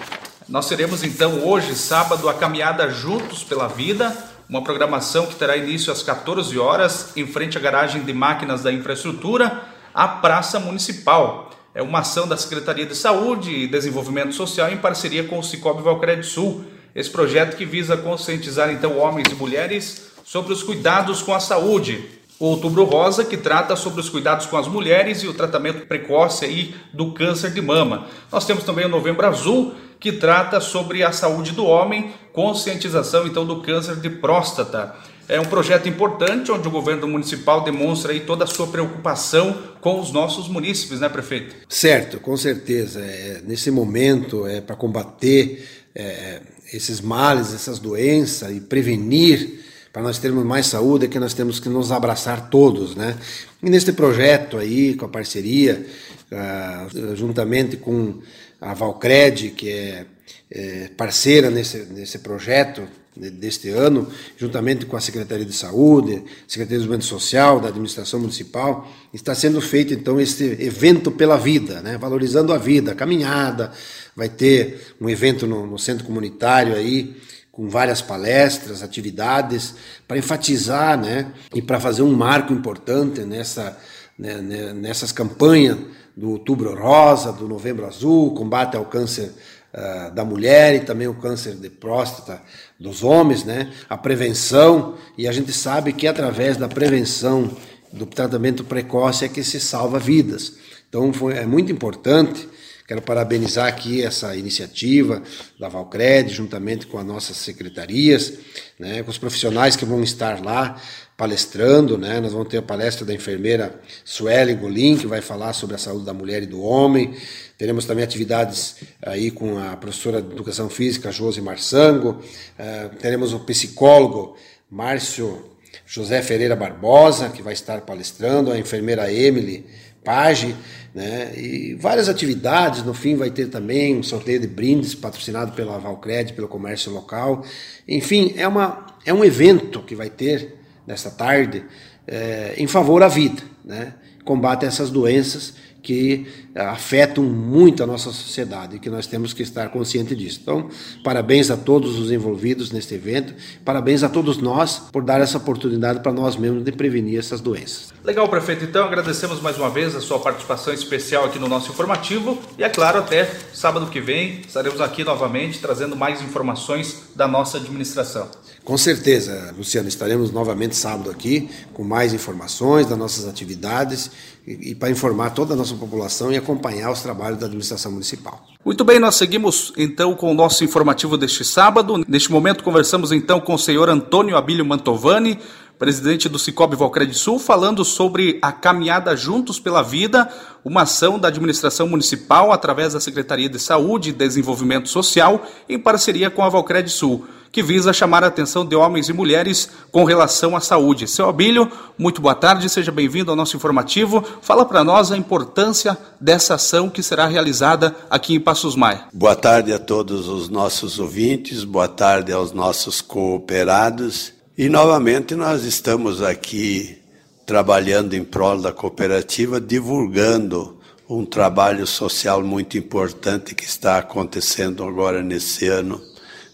Nós 0.49 0.69
teremos 0.69 1.03
então 1.03 1.45
hoje, 1.45 1.75
sábado, 1.75 2.29
a 2.29 2.33
caminhada 2.33 2.89
Juntos 2.89 3.43
pela 3.43 3.67
Vida, 3.67 4.15
uma 4.47 4.63
programação 4.63 5.25
que 5.25 5.35
terá 5.35 5.57
início 5.57 5.91
às 5.91 6.01
14 6.01 6.57
horas, 6.57 7.11
em 7.17 7.27
frente 7.27 7.57
à 7.57 7.59
garagem 7.61 8.03
de 8.03 8.13
máquinas 8.13 8.63
da 8.63 8.71
infraestrutura, 8.71 9.61
à 9.93 10.07
Praça 10.07 10.57
Municipal. 10.57 11.51
É 11.75 11.81
uma 11.81 11.99
ação 11.99 12.25
da 12.25 12.37
Secretaria 12.37 12.85
de 12.85 12.95
Saúde 12.95 13.51
e 13.51 13.67
Desenvolvimento 13.67 14.33
Social 14.33 14.71
em 14.71 14.77
parceria 14.77 15.25
com 15.25 15.37
o 15.37 15.43
Cicobi 15.43 15.83
Valcred 15.83 16.23
Sul. 16.25 16.63
Esse 16.95 17.09
projeto 17.09 17.57
que 17.57 17.65
visa 17.65 17.97
conscientizar 17.97 18.71
então 18.71 18.97
homens 18.97 19.27
e 19.29 19.35
mulheres 19.35 20.11
sobre 20.23 20.53
os 20.53 20.63
cuidados 20.63 21.21
com 21.21 21.33
a 21.33 21.41
saúde, 21.41 22.16
o 22.39 22.45
Outubro 22.45 22.83
Rosa, 22.83 23.25
que 23.25 23.37
trata 23.37 23.75
sobre 23.75 23.99
os 23.99 24.09
cuidados 24.09 24.45
com 24.45 24.57
as 24.57 24.67
mulheres 24.67 25.23
e 25.23 25.27
o 25.27 25.33
tratamento 25.33 25.87
precoce 25.87 26.45
aí 26.45 26.75
do 26.93 27.11
câncer 27.11 27.51
de 27.51 27.61
mama. 27.61 28.07
Nós 28.31 28.45
temos 28.45 28.63
também 28.63 28.85
o 28.85 28.89
Novembro 28.89 29.25
Azul, 29.25 29.73
que 29.99 30.11
trata 30.11 30.59
sobre 30.59 31.03
a 31.03 31.11
saúde 31.11 31.51
do 31.51 31.65
homem, 31.65 32.13
conscientização 32.31 33.25
então 33.25 33.45
do 33.45 33.61
câncer 33.61 33.95
de 33.95 34.09
próstata. 34.09 34.95
É 35.27 35.41
um 35.41 35.45
projeto 35.45 35.89
importante 35.89 36.51
onde 36.51 36.67
o 36.67 36.71
governo 36.71 37.07
municipal 37.07 37.61
demonstra 37.61 38.13
aí 38.13 38.21
toda 38.21 38.45
a 38.45 38.47
sua 38.47 38.67
preocupação 38.67 39.57
com 39.81 39.99
os 39.99 40.11
nossos 40.11 40.47
munícipes, 40.47 41.01
né, 41.01 41.09
prefeito? 41.09 41.55
Certo, 41.67 42.19
com 42.19 42.37
certeza. 42.37 43.01
É, 43.01 43.41
nesse 43.43 43.69
momento 43.69 44.47
é 44.47 44.61
para 44.61 44.75
combater 44.75 45.67
é, 45.93 46.39
esses 46.71 47.01
males, 47.01 47.53
essas 47.53 47.79
doenças 47.79 48.55
e 48.55 48.61
prevenir 48.61 49.65
para 49.97 50.03
nós 50.03 50.19
termos 50.19 50.45
mais 50.45 50.67
saúde 50.67 51.05
é 51.05 51.07
que 51.07 51.17
nós 51.17 51.33
temos 51.33 51.59
que 51.59 51.67
nos 51.69 51.91
abraçar 51.91 52.51
todos, 52.51 52.95
né? 52.95 53.17
E 53.63 53.67
neste 53.67 53.91
projeto 53.91 54.55
aí, 54.55 54.93
com 54.93 55.05
a 55.05 55.09
parceria, 55.09 55.83
uh, 56.31 57.15
juntamente 57.15 57.77
com 57.77 58.19
a 58.61 58.75
Valcred, 58.75 59.49
que 59.57 59.71
é, 59.71 60.05
é 60.51 60.91
parceira 60.95 61.49
nesse, 61.49 61.79
nesse 61.85 62.19
projeto 62.19 62.83
deste 63.15 63.69
ano, 63.69 64.07
juntamente 64.37 64.85
com 64.85 64.95
a 64.95 65.01
Secretaria 65.01 65.43
de 65.43 65.53
Saúde, 65.53 66.23
Secretaria 66.47 66.77
de 66.77 66.85
Desenvolvimento 66.85 67.05
Social, 67.05 67.59
da 67.59 67.69
Administração 67.69 68.19
Municipal, 68.19 68.87
está 69.11 69.33
sendo 69.33 69.59
feito 69.59 69.95
então 69.95 70.21
este 70.21 70.43
evento 70.43 71.09
pela 71.09 71.37
vida, 71.37 71.81
né? 71.81 71.97
valorizando 71.97 72.53
a 72.53 72.59
vida, 72.59 72.93
caminhada, 72.93 73.71
vai 74.15 74.29
ter 74.29 74.93
um 75.01 75.09
evento 75.09 75.47
no, 75.47 75.65
no 75.65 75.79
centro 75.79 76.05
comunitário 76.05 76.75
aí, 76.75 77.15
com 77.57 77.67
várias 77.67 78.03
palestras, 78.03 78.83
atividades, 78.83 79.73
para 80.07 80.15
enfatizar 80.15 80.95
né, 80.95 81.31
e 81.55 81.59
para 81.59 81.79
fazer 81.79 82.03
um 82.03 82.13
marco 82.15 82.53
importante 82.53 83.21
nessa, 83.21 83.75
né, 84.17 84.35
né, 84.35 84.73
nessas 84.73 85.11
campanhas 85.11 85.75
do 86.15 86.29
Outubro 86.29 86.79
Rosa, 86.79 87.33
do 87.33 87.47
Novembro 87.47 87.87
Azul, 87.87 88.35
combate 88.35 88.77
ao 88.77 88.85
câncer 88.85 89.33
uh, 89.73 90.13
da 90.13 90.23
mulher 90.23 90.75
e 90.75 90.81
também 90.81 91.07
o 91.07 91.15
câncer 91.15 91.55
de 91.55 91.67
próstata 91.67 92.39
dos 92.79 93.03
homens, 93.03 93.43
né, 93.43 93.73
a 93.89 93.97
prevenção, 93.97 94.95
e 95.17 95.27
a 95.27 95.31
gente 95.31 95.51
sabe 95.51 95.93
que 95.93 96.05
através 96.05 96.57
da 96.57 96.67
prevenção, 96.67 97.49
do 97.91 98.05
tratamento 98.05 98.63
precoce 98.65 99.25
é 99.25 99.29
que 99.29 99.43
se 99.43 99.59
salva 99.59 99.97
vidas. 99.97 100.53
Então 100.87 101.11
foi, 101.11 101.33
é 101.33 101.45
muito 101.47 101.71
importante 101.71 102.47
Quero 102.87 103.01
parabenizar 103.01 103.67
aqui 103.67 104.01
essa 104.01 104.33
iniciativa 104.33 105.21
da 105.59 105.67
Valcred, 105.67 106.33
juntamente 106.33 106.87
com 106.87 106.97
as 106.97 107.05
nossas 107.05 107.35
secretarias, 107.35 108.35
né, 108.79 109.03
com 109.03 109.11
os 109.11 109.17
profissionais 109.17 109.75
que 109.75 109.83
vão 109.83 110.01
estar 110.01 110.41
lá 110.41 110.81
palestrando. 111.17 111.97
Né, 111.97 112.21
nós 112.21 112.31
vamos 112.31 112.47
ter 112.47 112.59
a 112.59 112.61
palestra 112.61 113.05
da 113.05 113.13
enfermeira 113.13 113.77
Sueli 114.05 114.53
Golim, 114.53 114.95
que 114.95 115.05
vai 115.05 115.19
falar 115.19 115.51
sobre 115.51 115.75
a 115.75 115.77
saúde 115.77 116.05
da 116.05 116.13
mulher 116.13 116.43
e 116.43 116.45
do 116.45 116.61
homem. 116.61 117.13
Teremos 117.57 117.83
também 117.83 118.05
atividades 118.05 118.77
aí 119.05 119.31
com 119.31 119.59
a 119.59 119.75
professora 119.75 120.21
de 120.21 120.31
Educação 120.31 120.69
Física, 120.69 121.11
Josi 121.11 121.41
Marçango. 121.41 122.11
Uh, 122.57 122.95
teremos 122.99 123.33
o 123.33 123.39
psicólogo 123.41 124.37
Márcio 124.71 125.43
José 125.85 126.21
Ferreira 126.21 126.55
Barbosa, 126.55 127.27
que 127.27 127.41
vai 127.41 127.51
estar 127.51 127.81
palestrando, 127.81 128.49
a 128.49 128.57
enfermeira 128.57 129.11
Emily 129.11 129.65
Page, 130.07 130.55
né? 130.95 131.33
E 131.35 131.73
várias 131.75 132.07
atividades, 132.07 132.81
no 132.81 132.93
fim 132.93 133.17
vai 133.17 133.29
ter 133.29 133.47
também 133.47 133.97
um 133.97 134.01
sorteio 134.01 134.39
de 134.39 134.47
brindes 134.47 134.95
patrocinado 134.95 135.51
pela 135.51 135.77
Valcred, 135.77 136.31
pelo 136.31 136.47
comércio 136.47 136.93
local. 136.93 137.43
Enfim, 137.85 138.33
é, 138.37 138.47
uma, 138.47 138.87
é 139.05 139.13
um 139.13 139.25
evento 139.25 139.83
que 139.83 139.93
vai 139.93 140.09
ter 140.09 140.55
nesta 140.87 141.11
tarde 141.11 141.65
é, 142.07 142.53
em 142.57 142.67
favor 142.67 143.03
à 143.03 143.09
vida, 143.09 143.43
né? 143.65 143.95
combate 144.23 144.65
essas 144.65 144.89
doenças 144.89 145.55
que 145.81 146.27
eh, 146.53 146.61
afetam 146.61 147.23
muito 147.23 147.83
a 147.83 147.87
nossa 147.87 148.11
sociedade 148.11 148.75
e 148.75 148.79
que 148.79 148.89
nós 148.89 149.07
temos 149.07 149.33
que 149.33 149.43
estar 149.43 149.69
conscientes 149.69 150.17
disso. 150.17 150.39
Então, 150.41 150.69
parabéns 151.03 151.49
a 151.49 151.57
todos 151.57 151.97
os 151.99 152.11
envolvidos 152.11 152.71
neste 152.71 152.95
evento, 152.95 153.33
parabéns 153.63 154.03
a 154.03 154.09
todos 154.09 154.37
nós 154.37 154.79
por 154.91 155.03
dar 155.03 155.21
essa 155.21 155.37
oportunidade 155.37 156.01
para 156.01 156.11
nós 156.11 156.35
mesmos 156.35 156.63
de 156.63 156.71
prevenir 156.71 157.19
essas 157.19 157.41
doenças. 157.41 157.93
Legal, 158.03 158.27
prefeito. 158.27 158.63
Então, 158.63 158.85
agradecemos 158.85 159.41
mais 159.41 159.57
uma 159.57 159.69
vez 159.69 159.95
a 159.95 160.01
sua 160.01 160.19
participação 160.19 160.73
especial 160.73 161.25
aqui 161.25 161.39
no 161.39 161.47
nosso 161.47 161.71
informativo 161.71 162.37
e, 162.57 162.63
é 162.63 162.69
claro, 162.69 162.99
até 162.99 163.25
sábado 163.53 163.87
que 163.87 163.99
vem 163.99 164.41
estaremos 164.47 164.81
aqui 164.81 165.03
novamente 165.03 165.59
trazendo 165.59 165.95
mais 165.95 166.21
informações 166.21 167.03
da 167.15 167.27
nossa 167.27 167.57
administração. 167.57 168.29
Com 168.67 168.77
certeza, 168.77 169.53
Luciano, 169.57 169.87
estaremos 169.87 170.29
novamente 170.29 170.75
sábado 170.75 171.09
aqui 171.09 171.49
com 171.71 171.85
mais 171.85 172.13
informações 172.13 172.85
das 172.85 172.97
nossas 172.97 173.25
atividades 173.25 174.11
e, 174.45 174.71
e 174.71 174.75
para 174.75 174.89
informar 174.89 175.29
toda 175.29 175.53
a 175.53 175.55
nossa 175.55 175.73
população 175.73 176.33
e 176.33 176.35
acompanhar 176.35 176.91
os 176.91 177.01
trabalhos 177.01 177.39
da 177.39 177.45
administração 177.45 177.93
municipal. 177.93 178.45
Muito 178.65 178.83
bem, 178.83 178.99
nós 178.99 179.15
seguimos 179.15 179.71
então 179.77 180.13
com 180.13 180.29
o 180.29 180.33
nosso 180.33 180.65
informativo 180.65 181.15
deste 181.15 181.45
sábado. 181.45 182.03
Neste 182.05 182.29
momento 182.29 182.61
conversamos 182.61 183.13
então 183.13 183.39
com 183.39 183.53
o 183.53 183.57
senhor 183.57 183.87
Antônio 183.87 184.35
Abílio 184.35 184.65
Mantovani, 184.65 185.39
presidente 185.77 186.27
do 186.27 186.39
Cicobi 186.39 186.75
Valcred 186.75 187.13
Sul, 187.13 187.39
falando 187.39 187.85
sobre 187.85 188.39
a 188.41 188.51
caminhada 188.51 189.15
Juntos 189.15 189.59
pela 189.59 189.81
Vida, 189.81 190.29
uma 190.65 190.81
ação 190.81 191.19
da 191.19 191.27
administração 191.27 191.87
municipal 191.87 192.51
através 192.51 192.93
da 192.93 192.99
Secretaria 192.99 193.47
de 193.47 193.59
Saúde 193.59 194.09
e 194.09 194.13
Desenvolvimento 194.13 194.89
Social 194.89 195.45
em 195.69 195.77
parceria 195.77 196.29
com 196.29 196.43
a 196.43 196.49
Valcred 196.49 196.89
Sul 196.89 197.27
que 197.51 197.63
visa 197.63 197.93
chamar 197.93 198.23
a 198.23 198.27
atenção 198.27 198.65
de 198.65 198.75
homens 198.75 199.09
e 199.09 199.13
mulheres 199.13 199.69
com 199.91 200.03
relação 200.03 200.55
à 200.55 200.59
saúde. 200.59 201.07
Seu 201.07 201.27
Abílio, 201.27 201.71
muito 201.97 202.21
boa 202.21 202.35
tarde, 202.35 202.69
seja 202.69 202.91
bem-vindo 202.91 203.31
ao 203.31 203.37
nosso 203.37 203.55
informativo. 203.55 204.23
Fala 204.41 204.65
para 204.65 204.83
nós 204.83 205.11
a 205.11 205.17
importância 205.17 205.97
dessa 206.19 206.55
ação 206.55 206.89
que 206.89 207.01
será 207.01 207.25
realizada 207.25 207.95
aqui 208.09 208.35
em 208.35 208.39
Passos 208.39 208.75
Maia. 208.75 209.05
Boa 209.13 209.35
tarde 209.35 209.73
a 209.73 209.79
todos 209.79 210.27
os 210.27 210.49
nossos 210.49 210.99
ouvintes, 210.99 211.63
boa 211.63 211.87
tarde 211.87 212.31
aos 212.31 212.51
nossos 212.51 213.01
cooperados. 213.01 214.36
E 214.57 214.69
novamente 214.69 215.35
nós 215.35 215.65
estamos 215.65 216.19
aqui 216.19 216.97
trabalhando 217.45 218.15
em 218.15 218.23
prol 218.23 218.59
da 218.59 218.73
cooperativa, 218.73 219.61
divulgando 219.61 220.79
um 221.07 221.23
trabalho 221.23 221.85
social 221.85 222.43
muito 222.43 222.75
importante 222.75 223.53
que 223.53 223.65
está 223.65 223.99
acontecendo 223.99 224.83
agora 224.83 225.21
nesse 225.21 225.67
ano 225.67 226.01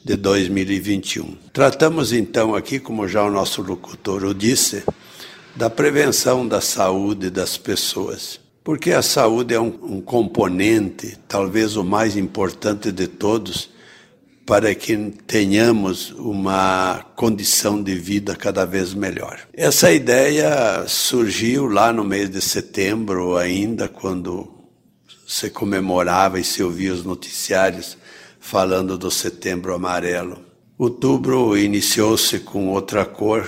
de 0.04 0.18
2021. 0.18 1.38
Tratamos 1.54 2.12
então 2.12 2.54
aqui, 2.54 2.78
como 2.78 3.08
já 3.08 3.24
o 3.24 3.32
nosso 3.32 3.62
locutor 3.62 4.26
o 4.26 4.34
disse, 4.34 4.84
da 5.56 5.70
prevenção 5.70 6.46
da 6.46 6.60
saúde 6.60 7.30
das 7.30 7.58
pessoas. 7.58 8.38
Porque 8.66 8.92
a 8.92 9.02
saúde 9.02 9.54
é 9.54 9.62
um, 9.62 9.80
um 9.82 10.02
componente, 10.02 11.18
talvez 11.26 11.78
o 11.78 11.86
mais 11.86 12.18
importante 12.18 12.92
de 12.92 13.08
todos, 13.08 13.70
para 14.46 14.76
que 14.76 14.98
tenhamos 15.26 16.12
uma 16.12 17.06
condição 17.16 17.82
de 17.82 17.96
vida 17.96 18.36
cada 18.36 18.66
vez 18.66 18.94
melhor. 18.94 19.40
Essa 19.54 19.92
ideia 19.92 20.86
surgiu 20.88 21.68
lá 21.68 21.94
no 21.94 22.04
mês 22.04 22.30
de 22.30 22.42
setembro, 22.42 23.38
ainda 23.38 23.88
quando 23.88 24.52
se 25.26 25.50
comemorava 25.50 26.40
e 26.40 26.44
se 26.44 26.62
ouvia 26.62 26.94
os 26.94 27.04
noticiários 27.04 27.98
falando 28.40 28.98
do 28.98 29.10
Setembro 29.10 29.74
Amarelo. 29.74 30.38
Outubro 30.78 31.58
iniciou-se 31.58 32.40
com 32.40 32.68
outra 32.68 33.06
cor, 33.06 33.48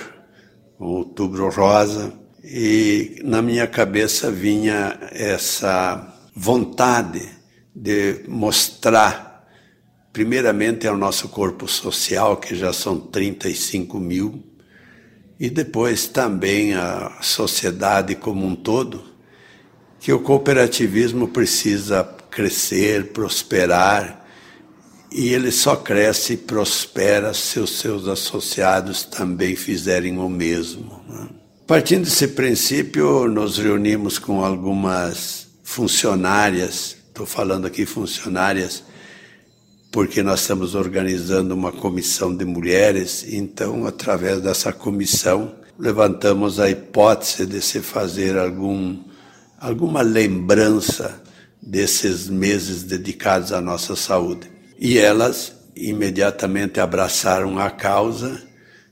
Outubro 0.79 1.49
Rosa, 1.49 2.13
e 2.43 3.19
na 3.23 3.41
minha 3.41 3.67
cabeça 3.67 4.31
vinha 4.31 4.97
essa 5.11 6.13
vontade 6.33 7.27
de 7.75 8.23
mostrar, 8.27 9.34
primeiramente, 10.15 10.87
ao 10.87 10.95
nosso 10.95 11.27
corpo 11.27 11.67
social, 11.67 12.37
que 12.37 12.55
já 12.55 12.71
são 12.71 12.97
35 12.97 13.99
mil, 13.99 14.41
e 15.37 15.49
depois 15.49 16.07
também 16.07 16.73
à 16.73 17.17
sociedade 17.21 18.15
como 18.15 18.45
um 18.45 18.55
todo, 18.55 19.03
que 19.99 20.13
o 20.13 20.21
cooperativismo 20.21 21.27
precisa 21.27 22.01
crescer, 22.31 23.11
prosperar, 23.11 24.25
e 25.11 25.33
ele 25.33 25.51
só 25.51 25.75
cresce 25.75 26.35
e 26.35 26.37
prospera 26.37 27.33
se 27.33 27.59
os 27.59 27.77
seus 27.77 28.07
associados 28.07 29.03
também 29.03 29.53
fizerem 29.53 30.17
o 30.17 30.29
mesmo. 30.29 31.03
Né? 31.09 31.27
Partindo 31.67 32.05
desse 32.05 32.29
princípio, 32.29 33.27
nos 33.27 33.57
reunimos 33.57 34.17
com 34.17 34.45
algumas 34.45 35.47
funcionárias, 35.61 36.95
estou 37.09 37.25
falando 37.25 37.67
aqui 37.67 37.85
funcionárias, 37.85 38.81
porque 39.95 40.21
nós 40.21 40.41
estamos 40.41 40.75
organizando 40.75 41.55
uma 41.55 41.71
comissão 41.71 42.35
de 42.35 42.43
mulheres, 42.43 43.25
então, 43.29 43.87
através 43.87 44.41
dessa 44.41 44.73
comissão, 44.73 45.55
levantamos 45.79 46.59
a 46.59 46.69
hipótese 46.69 47.45
de 47.45 47.61
se 47.61 47.79
fazer 47.79 48.37
algum, 48.37 48.97
alguma 49.57 50.01
lembrança 50.01 51.23
desses 51.61 52.27
meses 52.27 52.83
dedicados 52.83 53.53
à 53.53 53.61
nossa 53.61 53.95
saúde. 53.95 54.51
E 54.77 54.97
elas 54.97 55.53
imediatamente 55.73 56.81
abraçaram 56.81 57.57
a 57.57 57.69
causa 57.69 58.43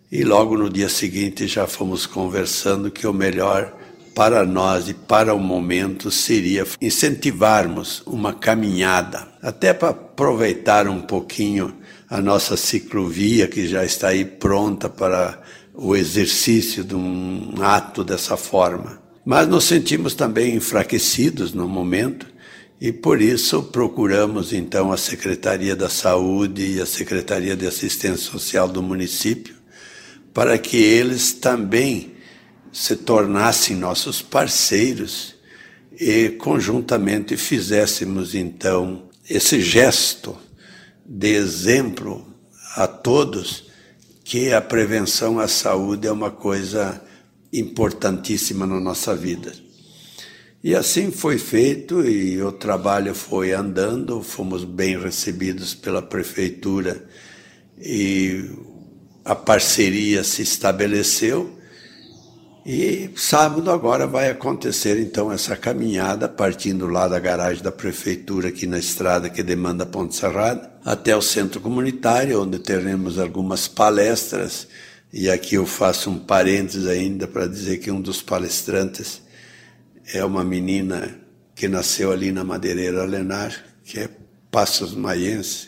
e 0.10 0.24
logo 0.24 0.58
no 0.58 0.70
dia 0.70 0.88
seguinte 0.88 1.48
já 1.48 1.68
fomos 1.68 2.06
conversando 2.06 2.90
que 2.90 3.06
o 3.06 3.12
melhor 3.12 3.78
para 4.14 4.46
nós 4.46 4.90
e 4.90 4.94
para 4.94 5.34
o 5.34 5.40
momento 5.40 6.12
seria 6.12 6.66
incentivarmos 6.82 8.04
uma 8.06 8.34
caminhada, 8.34 9.28
até 9.42 9.74
para 9.74 9.90
aproveitar 9.90 10.88
um 10.88 11.02
pouquinho 11.02 11.76
a 12.10 12.22
nossa 12.22 12.56
ciclovia 12.56 13.48
que 13.48 13.68
já 13.68 13.84
está 13.84 14.10
aí 14.10 14.24
pronta 14.24 14.88
para 14.88 15.42
o 15.74 15.96
exercício 15.96 16.84
de 16.84 16.96
um 16.96 17.56
ato 17.62 18.04
dessa 18.04 18.38
forma. 18.38 19.02
Mas 19.26 19.48
nos 19.48 19.64
sentimos 19.64 20.14
também 20.14 20.56
enfraquecidos 20.56 21.54
no 21.54 21.68
momento 21.68 22.28
e 22.80 22.92
por 22.92 23.22
isso 23.22 23.64
procuramos 23.64 24.54
então 24.54 24.92
a 24.92 24.98
Secretaria 24.98 25.76
da 25.76 25.90
Saúde 25.90 26.76
e 26.76 26.82
a 26.82 26.86
Secretaria 26.86 27.56
de 27.56 27.66
Assistência 27.66 28.30
Social 28.32 28.68
do 28.68 28.84
município 28.84 29.56
para 30.34 30.58
que 30.58 30.78
eles 30.78 31.34
também 31.34 32.13
se 32.74 32.96
tornassem 32.98 33.78
nossos 33.78 34.22
parceiros 34.22 35.36
e 35.98 36.30
conjuntamente 36.32 37.38
fizéssemos 37.38 38.34
então 38.34 39.10
esse 39.30 39.62
gesto 39.62 40.36
de 41.06 41.36
exemplo 41.36 42.26
a 42.76 42.88
todos 42.88 43.72
que 44.24 44.52
a 44.52 44.60
prevenção 44.60 45.40
à 45.40 45.48
saúde 45.48 46.08
é 46.08 46.12
uma 46.12 46.32
coisa 46.32 47.02
importantíssima 47.52 48.66
na 48.66 48.80
nossa 48.80 49.16
vida. 49.16 49.54
E 50.64 50.74
assim 50.74 51.12
foi 51.12 51.38
feito 51.38 52.08
e 52.08 52.42
o 52.42 52.52
trabalho 52.52 53.14
foi 53.14 53.52
andando, 53.52 54.24
fomos 54.24 54.64
bem 54.64 54.98
recebidos 54.98 55.76
pela 55.76 56.02
prefeitura 56.02 57.06
e 57.78 58.50
a 59.26 59.36
parceria 59.36 60.24
se 60.24 60.42
estabeleceu. 60.42 61.60
E 62.66 63.10
sábado 63.18 63.70
agora 63.70 64.08
vai 64.08 64.30
acontecer 64.30 64.98
então 65.00 65.32
essa 65.32 65.56
caminhada 65.56 66.30
partindo 66.30 66.88
lá 66.88 67.10
da 67.10 67.20
garagem 67.20 67.62
da 67.62 67.72
prefeitura 67.72 68.48
aqui 68.48 68.66
na 68.66 68.80
estrada 68.80 69.30
que 69.30 69.44
demanda 69.44 69.86
Ponte 69.86 70.16
Serrada 70.16 70.72
até 70.86 71.14
o 71.14 71.22
centro 71.22 71.60
comunitário 71.60 72.42
onde 72.42 72.60
teremos 72.60 73.20
algumas 73.20 73.68
palestras 73.68 74.66
e 75.12 75.30
aqui 75.30 75.56
eu 75.56 75.66
faço 75.66 76.10
um 76.10 76.18
parênteses 76.18 76.88
ainda 76.88 77.28
para 77.28 77.48
dizer 77.48 77.80
que 77.80 77.92
um 77.92 78.02
dos 78.02 78.22
palestrantes 78.22 79.22
é 80.12 80.24
uma 80.26 80.44
menina 80.44 81.20
que 81.54 81.68
nasceu 81.68 82.12
ali 82.12 82.32
na 82.32 82.44
Madeireira 82.44 83.06
Lenar, 83.06 83.54
que 83.84 84.00
é 84.00 84.10
Passos 84.50 84.96
Maiense. 84.96 85.68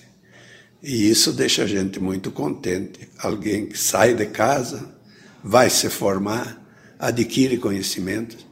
E 0.81 1.09
isso 1.09 1.31
deixa 1.31 1.63
a 1.63 1.67
gente 1.67 1.99
muito 1.99 2.31
contente. 2.31 3.07
Alguém 3.19 3.67
que 3.67 3.77
sai 3.77 4.15
de 4.15 4.25
casa, 4.25 4.95
vai 5.43 5.69
se 5.69 5.89
formar, 5.89 6.64
adquire 6.99 7.57
conhecimentos 7.57 8.45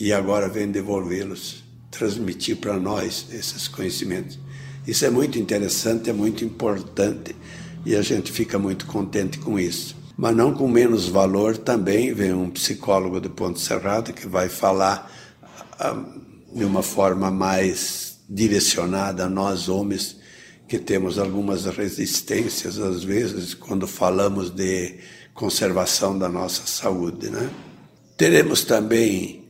e 0.00 0.12
agora 0.12 0.48
vem 0.48 0.70
devolvê-los, 0.70 1.64
transmitir 1.90 2.56
para 2.56 2.78
nós 2.78 3.26
esses 3.32 3.66
conhecimentos. 3.68 4.38
Isso 4.86 5.04
é 5.04 5.10
muito 5.10 5.38
interessante, 5.38 6.08
é 6.08 6.12
muito 6.12 6.44
importante 6.44 7.34
e 7.84 7.94
a 7.94 8.02
gente 8.02 8.32
fica 8.32 8.58
muito 8.58 8.86
contente 8.86 9.38
com 9.38 9.58
isso. 9.58 9.96
Mas 10.16 10.34
não 10.34 10.52
com 10.52 10.66
menos 10.66 11.06
valor 11.06 11.56
também 11.56 12.12
vem 12.12 12.32
um 12.32 12.50
psicólogo 12.50 13.20
do 13.20 13.30
Ponto 13.30 13.60
Cerrado 13.60 14.12
que 14.12 14.26
vai 14.26 14.48
falar 14.48 15.12
de 16.52 16.64
uma 16.64 16.82
forma 16.82 17.30
mais 17.30 18.18
direcionada 18.28 19.24
a 19.24 19.28
nós 19.28 19.68
homens 19.68 20.16
que 20.66 20.78
temos 20.78 21.18
algumas 21.18 21.64
resistências 21.64 22.78
às 22.78 23.02
vezes 23.02 23.54
quando 23.54 23.86
falamos 23.86 24.50
de 24.50 24.96
conservação 25.32 26.18
da 26.18 26.28
nossa 26.28 26.66
saúde, 26.66 27.30
né? 27.30 27.48
Teremos 28.18 28.64
também 28.64 29.44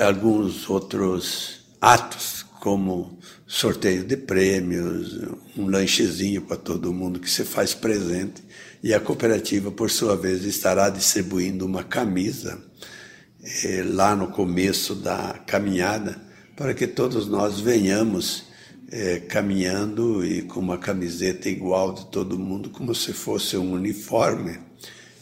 alguns 0.00 0.70
outros 0.70 1.66
atos 1.78 2.42
como 2.58 3.18
sorteio 3.46 4.02
de 4.02 4.16
prêmios, 4.16 5.20
um 5.54 5.66
lanchezinho 5.66 6.40
para 6.40 6.56
todo 6.56 6.90
mundo 6.90 7.20
que 7.20 7.30
se 7.30 7.44
faz 7.44 7.74
presente. 7.74 8.42
E 8.82 8.94
a 8.94 8.98
cooperativa 8.98 9.70
por 9.70 9.90
sua 9.90 10.16
vez 10.16 10.42
estará 10.46 10.88
distribuindo 10.88 11.66
uma 11.66 11.84
camisa 11.84 12.64
eh, 13.62 13.84
lá 13.86 14.16
no 14.16 14.28
começo 14.28 14.94
da 14.94 15.34
caminhada, 15.46 16.18
para 16.56 16.72
que 16.72 16.86
todos 16.86 17.28
nós 17.28 17.60
venhamos 17.60 18.44
eh, 18.90 19.20
caminhando 19.28 20.24
e 20.24 20.40
com 20.40 20.60
uma 20.60 20.78
camiseta 20.78 21.50
igual 21.50 21.92
de 21.92 22.06
todo 22.06 22.38
mundo, 22.38 22.70
como 22.70 22.94
se 22.94 23.12
fosse 23.12 23.58
um 23.58 23.72
uniforme, 23.72 24.60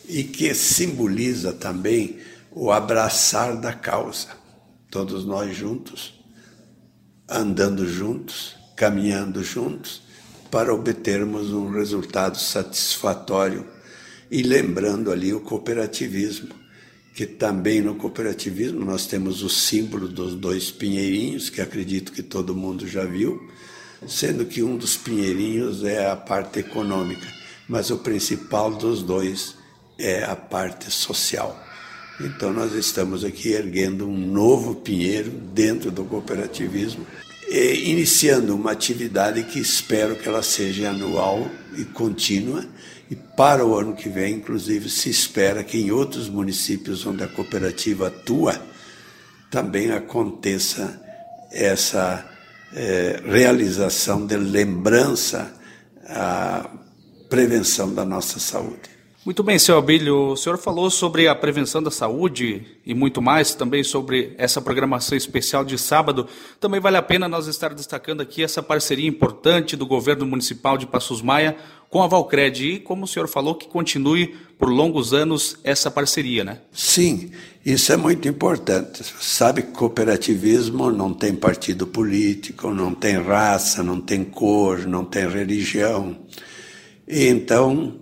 e 0.08 0.22
que 0.22 0.54
simboliza 0.54 1.52
também 1.52 2.18
o 2.54 2.70
abraçar 2.70 3.56
da 3.56 3.72
causa. 3.72 4.28
Todos 4.90 5.24
nós 5.24 5.56
juntos, 5.56 6.22
andando 7.28 7.86
juntos, 7.86 8.56
caminhando 8.76 9.42
juntos, 9.42 10.02
para 10.50 10.74
obtermos 10.74 11.52
um 11.52 11.70
resultado 11.70 12.38
satisfatório 12.38 13.66
e 14.30 14.42
lembrando 14.42 15.10
ali 15.10 15.32
o 15.32 15.40
cooperativismo 15.40 16.62
que 17.14 17.26
também 17.26 17.82
no 17.82 17.94
cooperativismo 17.94 18.84
nós 18.84 19.06
temos 19.06 19.42
o 19.42 19.48
símbolo 19.48 20.08
dos 20.08 20.34
dois 20.34 20.70
pinheirinhos, 20.70 21.50
que 21.50 21.60
acredito 21.60 22.12
que 22.12 22.22
todo 22.22 22.54
mundo 22.54 22.88
já 22.88 23.04
viu, 23.04 23.50
sendo 24.08 24.46
que 24.46 24.62
um 24.62 24.76
dos 24.76 24.96
pinheirinhos 24.96 25.84
é 25.84 26.10
a 26.10 26.16
parte 26.16 26.60
econômica, 26.60 27.26
mas 27.68 27.90
o 27.90 27.98
principal 27.98 28.70
dos 28.70 29.02
dois 29.02 29.54
é 29.98 30.24
a 30.24 30.34
parte 30.34 30.90
social. 30.90 31.58
Então 32.20 32.52
nós 32.52 32.72
estamos 32.74 33.24
aqui 33.24 33.52
erguendo 33.52 34.06
um 34.06 34.16
novo 34.16 34.76
pinheiro 34.76 35.30
dentro 35.30 35.90
do 35.90 36.04
cooperativismo 36.04 37.06
iniciando 37.50 38.54
uma 38.54 38.72
atividade 38.72 39.42
que 39.42 39.58
espero 39.58 40.16
que 40.16 40.26
ela 40.26 40.42
seja 40.42 40.90
anual 40.90 41.50
e 41.76 41.84
contínua 41.84 42.64
e 43.10 43.14
para 43.14 43.66
o 43.66 43.76
ano 43.76 43.94
que 43.94 44.08
vem, 44.08 44.36
inclusive, 44.36 44.88
se 44.88 45.10
espera 45.10 45.62
que 45.62 45.76
em 45.76 45.90
outros 45.90 46.30
municípios 46.30 47.04
onde 47.04 47.22
a 47.22 47.28
cooperativa 47.28 48.06
atua 48.06 48.58
também 49.50 49.90
aconteça 49.90 50.98
essa 51.50 52.26
é, 52.74 53.20
realização 53.26 54.24
de 54.24 54.38
lembrança 54.38 55.52
à 56.08 56.70
prevenção 57.28 57.92
da 57.92 58.02
nossa 58.02 58.38
saúde. 58.38 58.88
Muito 59.24 59.44
bem, 59.44 59.56
senhor 59.56 59.78
Abílio. 59.78 60.32
O 60.32 60.36
senhor 60.36 60.58
falou 60.58 60.90
sobre 60.90 61.28
a 61.28 61.34
prevenção 61.34 61.80
da 61.80 61.92
saúde 61.92 62.66
e 62.84 62.92
muito 62.92 63.22
mais, 63.22 63.54
também 63.54 63.84
sobre 63.84 64.34
essa 64.36 64.60
programação 64.60 65.16
especial 65.16 65.64
de 65.64 65.78
sábado. 65.78 66.26
Também 66.58 66.80
vale 66.80 66.96
a 66.96 67.02
pena 67.02 67.28
nós 67.28 67.46
estar 67.46 67.72
destacando 67.72 68.20
aqui 68.20 68.42
essa 68.42 68.60
parceria 68.60 69.08
importante 69.08 69.76
do 69.76 69.86
governo 69.86 70.26
municipal 70.26 70.76
de 70.76 70.88
Passos 70.88 71.22
Maia 71.22 71.56
com 71.88 72.02
a 72.02 72.08
Valcred 72.08 72.68
e, 72.68 72.78
como 72.80 73.04
o 73.04 73.06
senhor 73.06 73.28
falou, 73.28 73.54
que 73.54 73.68
continue 73.68 74.34
por 74.58 74.68
longos 74.68 75.12
anos 75.12 75.56
essa 75.62 75.88
parceria, 75.88 76.42
né? 76.42 76.58
Sim, 76.72 77.30
isso 77.64 77.92
é 77.92 77.96
muito 77.96 78.26
importante. 78.26 79.04
Sabe 79.20 79.62
que 79.62 79.70
cooperativismo 79.70 80.90
não 80.90 81.14
tem 81.14 81.32
partido 81.32 81.86
político, 81.86 82.74
não 82.74 82.92
tem 82.92 83.22
raça, 83.22 83.84
não 83.84 84.00
tem 84.00 84.24
cor, 84.24 84.84
não 84.84 85.04
tem 85.04 85.28
religião. 85.28 86.16
Então 87.06 88.00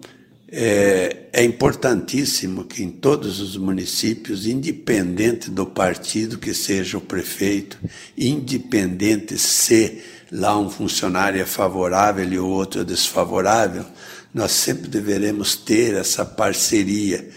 É, 0.53 1.29
é, 1.33 1.45
importantíssimo 1.45 2.65
que 2.65 2.83
em 2.83 2.91
todos 2.91 3.39
os 3.39 3.57
municípios, 3.57 4.49
independente 4.49 5.49
do 5.49 5.65
partido 5.65 6.39
que 6.39 6.53
seja 6.53 6.99
o 6.99 7.01
prefeito, 7.01 7.79
independente 8.19 9.39
se 9.39 10.03
lá 10.33 10.59
um 10.59 10.69
funcionário 10.69 11.41
é 11.41 11.45
favorável 11.45 12.33
e 12.33 12.37
o 12.37 12.49
outro 12.49 12.81
é 12.81 12.85
desfavorável, 12.85 13.85
nós 14.35 14.51
sempre 14.51 14.89
deveremos 14.89 15.55
ter 15.55 15.95
essa 15.95 16.25
parceria 16.25 17.29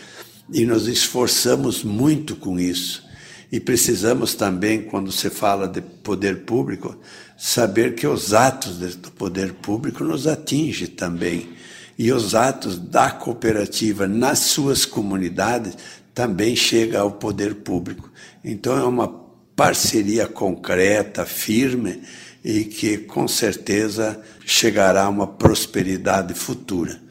e 0.51 0.65
nos 0.65 0.87
esforçamos 0.87 1.83
muito 1.83 2.35
com 2.35 2.59
isso. 2.59 3.03
E 3.51 3.59
precisamos 3.59 4.33
também, 4.33 4.81
quando 4.81 5.11
se 5.11 5.29
fala 5.29 5.67
de 5.67 5.81
poder 5.81 6.45
público, 6.45 6.97
saber 7.37 7.93
que 7.93 8.07
os 8.07 8.33
atos 8.33 8.95
do 8.95 9.11
poder 9.11 9.53
público 9.53 10.03
nos 10.03 10.25
atingem 10.25 10.87
também. 10.87 11.52
E 11.97 12.11
os 12.11 12.33
atos 12.33 12.77
da 12.77 13.11
cooperativa 13.11 14.07
nas 14.07 14.39
suas 14.39 14.85
comunidades 14.85 15.77
também 16.13 16.55
chegam 16.55 17.01
ao 17.01 17.11
poder 17.11 17.55
público. 17.55 18.11
Então 18.43 18.77
é 18.77 18.83
uma 18.83 19.07
parceria 19.55 20.27
concreta, 20.27 21.25
firme 21.25 22.01
e 22.43 22.65
que 22.65 22.97
com 22.97 23.27
certeza 23.27 24.21
chegará 24.45 25.03
a 25.03 25.09
uma 25.09 25.27
prosperidade 25.27 26.33
futura. 26.33 27.01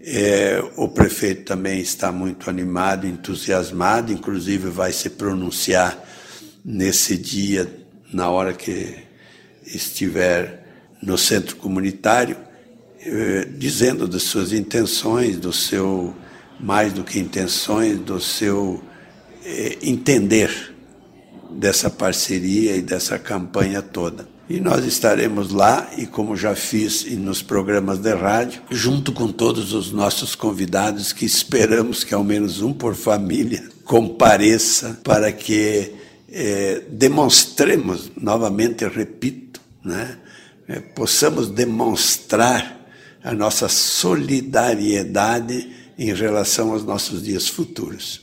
É, 0.00 0.62
o 0.76 0.88
prefeito 0.88 1.44
também 1.44 1.80
está 1.80 2.12
muito 2.12 2.48
animado, 2.48 3.06
entusiasmado, 3.06 4.12
inclusive 4.12 4.70
vai 4.70 4.92
se 4.92 5.10
pronunciar 5.10 6.02
nesse 6.64 7.16
dia, 7.16 7.70
na 8.12 8.30
hora 8.30 8.52
que 8.52 8.94
estiver 9.66 10.66
no 11.02 11.18
centro 11.18 11.56
comunitário, 11.56 12.36
dizendo 13.56 14.08
das 14.08 14.24
suas 14.24 14.52
intenções, 14.52 15.38
do 15.38 15.52
seu, 15.52 16.14
mais 16.58 16.92
do 16.92 17.04
que 17.04 17.18
intenções, 17.18 17.98
do 17.98 18.20
seu 18.20 18.82
é, 19.44 19.78
entender 19.82 20.74
dessa 21.50 21.88
parceria 21.88 22.76
e 22.76 22.82
dessa 22.82 23.18
campanha 23.18 23.80
toda. 23.80 24.28
E 24.48 24.60
nós 24.60 24.84
estaremos 24.84 25.50
lá, 25.52 25.90
e 25.98 26.06
como 26.06 26.34
já 26.34 26.54
fiz 26.54 27.04
nos 27.16 27.42
programas 27.42 27.98
de 27.98 28.14
rádio, 28.14 28.62
junto 28.70 29.12
com 29.12 29.30
todos 29.30 29.74
os 29.74 29.92
nossos 29.92 30.34
convidados, 30.34 31.12
que 31.12 31.26
esperamos 31.26 32.02
que 32.02 32.14
ao 32.14 32.24
menos 32.24 32.62
um 32.62 32.72
por 32.72 32.94
família 32.94 33.62
compareça 33.84 34.98
para 35.04 35.30
que 35.32 35.92
é, 36.30 36.82
demonstremos, 36.90 38.10
novamente 38.16 38.86
repito, 38.86 39.60
né, 39.84 40.16
é, 40.66 40.80
possamos 40.80 41.48
demonstrar 41.48 42.77
a 43.22 43.32
nossa 43.32 43.68
solidariedade 43.68 45.70
em 45.98 46.14
relação 46.14 46.72
aos 46.72 46.84
nossos 46.84 47.22
dias 47.22 47.48
futuros. 47.48 48.22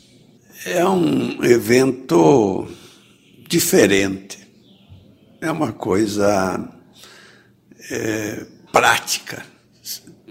É 0.66 0.86
um 0.86 1.44
evento 1.44 2.68
diferente 3.48 4.46
é 5.46 5.52
uma 5.52 5.72
coisa 5.72 6.68
é, 7.90 8.46
prática. 8.72 9.46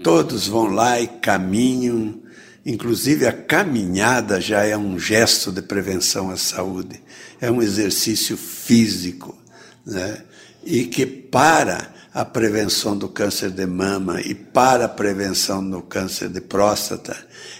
Todos 0.03 0.47
vão 0.47 0.65
lá 0.65 0.99
e 0.99 1.07
caminham, 1.07 2.21
inclusive 2.65 3.25
a 3.25 3.33
caminhada 3.33 4.41
já 4.41 4.63
é 4.63 4.77
um 4.77 4.99
gesto 4.99 5.51
de 5.51 5.61
prevenção 5.61 6.29
à 6.29 6.37
saúde, 6.37 7.01
é 7.39 7.49
um 7.49 7.61
exercício 7.61 8.37
físico, 8.37 9.37
né? 9.85 10.21
e 10.63 10.85
que 10.85 11.05
para 11.05 11.93
a 12.15 12.23
prevenção 12.23 12.97
do 12.97 13.09
câncer 13.09 13.51
de 13.51 13.65
mama 13.65 14.21
e 14.21 14.33
para 14.33 14.85
a 14.85 14.89
prevenção 14.89 15.69
do 15.69 15.81
câncer 15.81 16.29
de 16.29 16.39
próstata, 16.39 17.13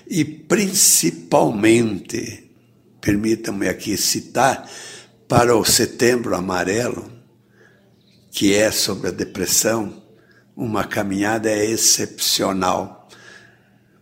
e 0.07 0.23
principalmente, 0.23 2.49
permitam-me 3.01 3.67
aqui 3.67 3.97
citar, 3.97 4.65
para 5.27 5.57
o 5.57 5.65
setembro 5.65 6.37
amarelo, 6.37 7.11
que 8.31 8.55
é 8.55 8.71
sobre 8.71 9.09
a 9.09 9.11
depressão, 9.11 10.01
uma 10.55 10.85
caminhada 10.85 11.53
excepcional. 11.53 13.09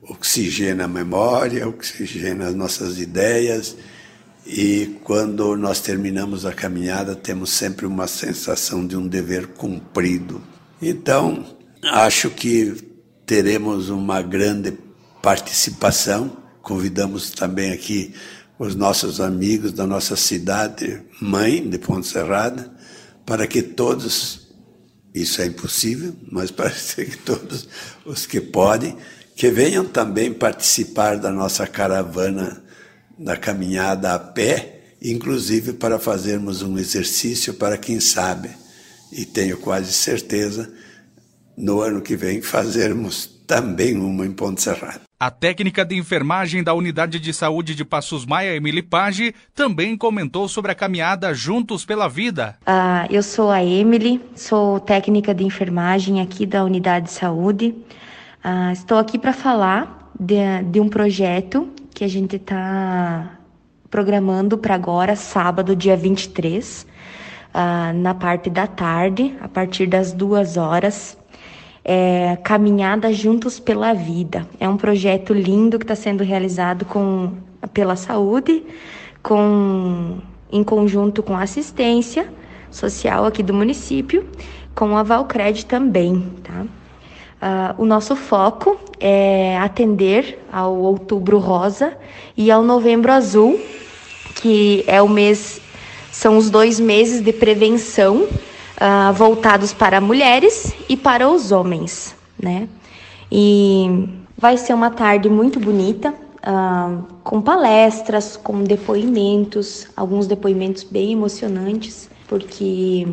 Oxigena 0.03 0.83
a 0.83 0.87
memória, 0.87 1.67
oxigena 1.67 2.49
as 2.49 2.53
nossas 2.53 2.99
ideias, 2.99 3.75
e 4.45 4.99
quando 5.03 5.55
nós 5.55 5.79
terminamos 5.79 6.45
a 6.45 6.51
caminhada, 6.51 7.15
temos 7.15 7.49
sempre 7.49 7.85
uma 7.85 8.07
sensação 8.07 8.85
de 8.85 8.97
um 8.97 9.07
dever 9.07 9.47
cumprido. 9.47 10.41
Então, 10.81 11.45
acho 11.81 12.29
que 12.29 12.75
teremos 13.25 13.89
uma 13.89 14.21
grande 14.21 14.77
participação. 15.21 16.37
Convidamos 16.61 17.31
também 17.31 17.71
aqui 17.71 18.13
os 18.59 18.75
nossos 18.75 19.21
amigos 19.21 19.71
da 19.71 19.87
nossa 19.87 20.15
cidade, 20.15 21.01
mãe 21.21 21.67
de 21.67 21.77
Ponte 21.77 22.13
para 23.25 23.47
que 23.47 23.61
todos, 23.61 24.47
isso 25.13 25.41
é 25.41 25.45
impossível, 25.45 26.13
mas 26.29 26.51
para 26.51 26.69
que 26.69 27.17
todos 27.17 27.67
os 28.05 28.25
que 28.25 28.41
podem, 28.41 28.97
que 29.35 29.49
venham 29.49 29.85
também 29.85 30.33
participar 30.33 31.17
da 31.17 31.31
nossa 31.31 31.65
caravana 31.65 32.62
da 33.17 33.37
caminhada 33.37 34.13
a 34.13 34.19
pé, 34.19 34.81
inclusive 35.01 35.73
para 35.73 35.99
fazermos 35.99 36.61
um 36.61 36.77
exercício 36.77 37.53
para 37.53 37.77
quem 37.77 37.99
sabe, 37.99 38.49
e 39.11 39.25
tenho 39.25 39.57
quase 39.57 39.91
certeza, 39.91 40.73
no 41.55 41.81
ano 41.81 42.01
que 42.01 42.15
vem 42.15 42.41
fazermos 42.41 43.27
também 43.45 43.97
uma 43.97 44.25
em 44.25 44.31
Ponte 44.31 44.61
Serrada. 44.61 45.01
A 45.19 45.29
técnica 45.29 45.85
de 45.85 45.95
enfermagem 45.95 46.63
da 46.63 46.73
Unidade 46.73 47.19
de 47.19 47.33
Saúde 47.33 47.75
de 47.75 47.85
Passos 47.85 48.25
Maia, 48.25 48.55
Emily 48.55 48.81
Page, 48.81 49.33
também 49.55 49.95
comentou 49.95 50.49
sobre 50.49 50.71
a 50.71 50.75
caminhada 50.75 51.33
Juntos 51.33 51.85
pela 51.85 52.09
Vida. 52.09 52.57
Uh, 52.67 53.07
eu 53.09 53.23
sou 53.23 53.49
a 53.49 53.63
Emily, 53.63 54.19
sou 54.35 54.79
técnica 54.79 55.33
de 55.33 55.45
enfermagem 55.45 56.19
aqui 56.19 56.45
da 56.45 56.63
Unidade 56.63 57.05
de 57.05 57.11
Saúde. 57.11 57.73
Uh, 58.43 58.73
estou 58.73 58.97
aqui 58.97 59.17
para 59.17 59.31
falar 59.31 60.11
de, 60.19 60.35
de 60.69 60.81
um 60.81 60.89
projeto 60.89 61.69
que 61.93 62.03
a 62.03 62.07
gente 62.07 62.35
está 62.37 63.37
programando 63.89 64.57
para 64.57 64.75
agora, 64.75 65.15
sábado, 65.15 65.75
dia 65.75 65.95
23, 65.95 66.87
uh, 67.53 67.93
na 67.97 68.13
parte 68.15 68.49
da 68.49 68.65
tarde, 68.65 69.35
a 69.39 69.47
partir 69.47 69.85
das 69.85 70.11
duas 70.11 70.57
horas 70.57 71.17
é, 71.83 72.37
Caminhada 72.43 73.11
Juntos 73.11 73.59
pela 73.59 73.93
Vida. 73.93 74.47
É 74.59 74.67
um 74.67 74.77
projeto 74.77 75.33
lindo 75.33 75.77
que 75.77 75.83
está 75.83 75.95
sendo 75.95 76.23
realizado 76.23 76.85
com, 76.85 77.33
pela 77.73 77.95
saúde, 77.95 78.63
com, 79.21 80.19
em 80.51 80.63
conjunto 80.63 81.21
com 81.21 81.35
a 81.35 81.43
assistência 81.43 82.31
social 82.71 83.25
aqui 83.25 83.43
do 83.43 83.53
município, 83.53 84.27
com 84.73 84.97
a 84.97 85.03
Valcred 85.03 85.65
também, 85.65 86.31
tá? 86.43 86.65
Uh, 87.43 87.81
o 87.81 87.85
nosso 87.85 88.15
foco 88.15 88.79
é 88.97 89.57
atender 89.57 90.39
ao 90.49 90.77
Outubro 90.77 91.39
Rosa 91.39 91.97
e 92.37 92.49
ao 92.49 92.63
Novembro 92.63 93.11
Azul, 93.11 93.59
que 94.35 94.81
é 94.87 95.01
o 95.01 95.09
mês, 95.09 95.59
são 96.09 96.37
os 96.37 96.49
dois 96.49 96.79
meses 96.79 97.21
de 97.21 97.33
prevenção 97.33 98.23
uh, 98.23 99.11
voltados 99.13 99.73
para 99.73 99.99
mulheres 99.99 100.73
e 100.87 100.95
para 100.95 101.27
os 101.27 101.51
homens, 101.51 102.15
né? 102.41 102.69
E 103.29 104.07
vai 104.37 104.55
ser 104.55 104.73
uma 104.73 104.89
tarde 104.89 105.27
muito 105.27 105.59
bonita, 105.59 106.13
uh, 106.47 107.03
com 107.25 107.41
palestras, 107.41 108.37
com 108.37 108.63
depoimentos, 108.63 109.89
alguns 109.97 110.27
depoimentos 110.27 110.83
bem 110.83 111.11
emocionantes, 111.11 112.09
porque 112.25 113.05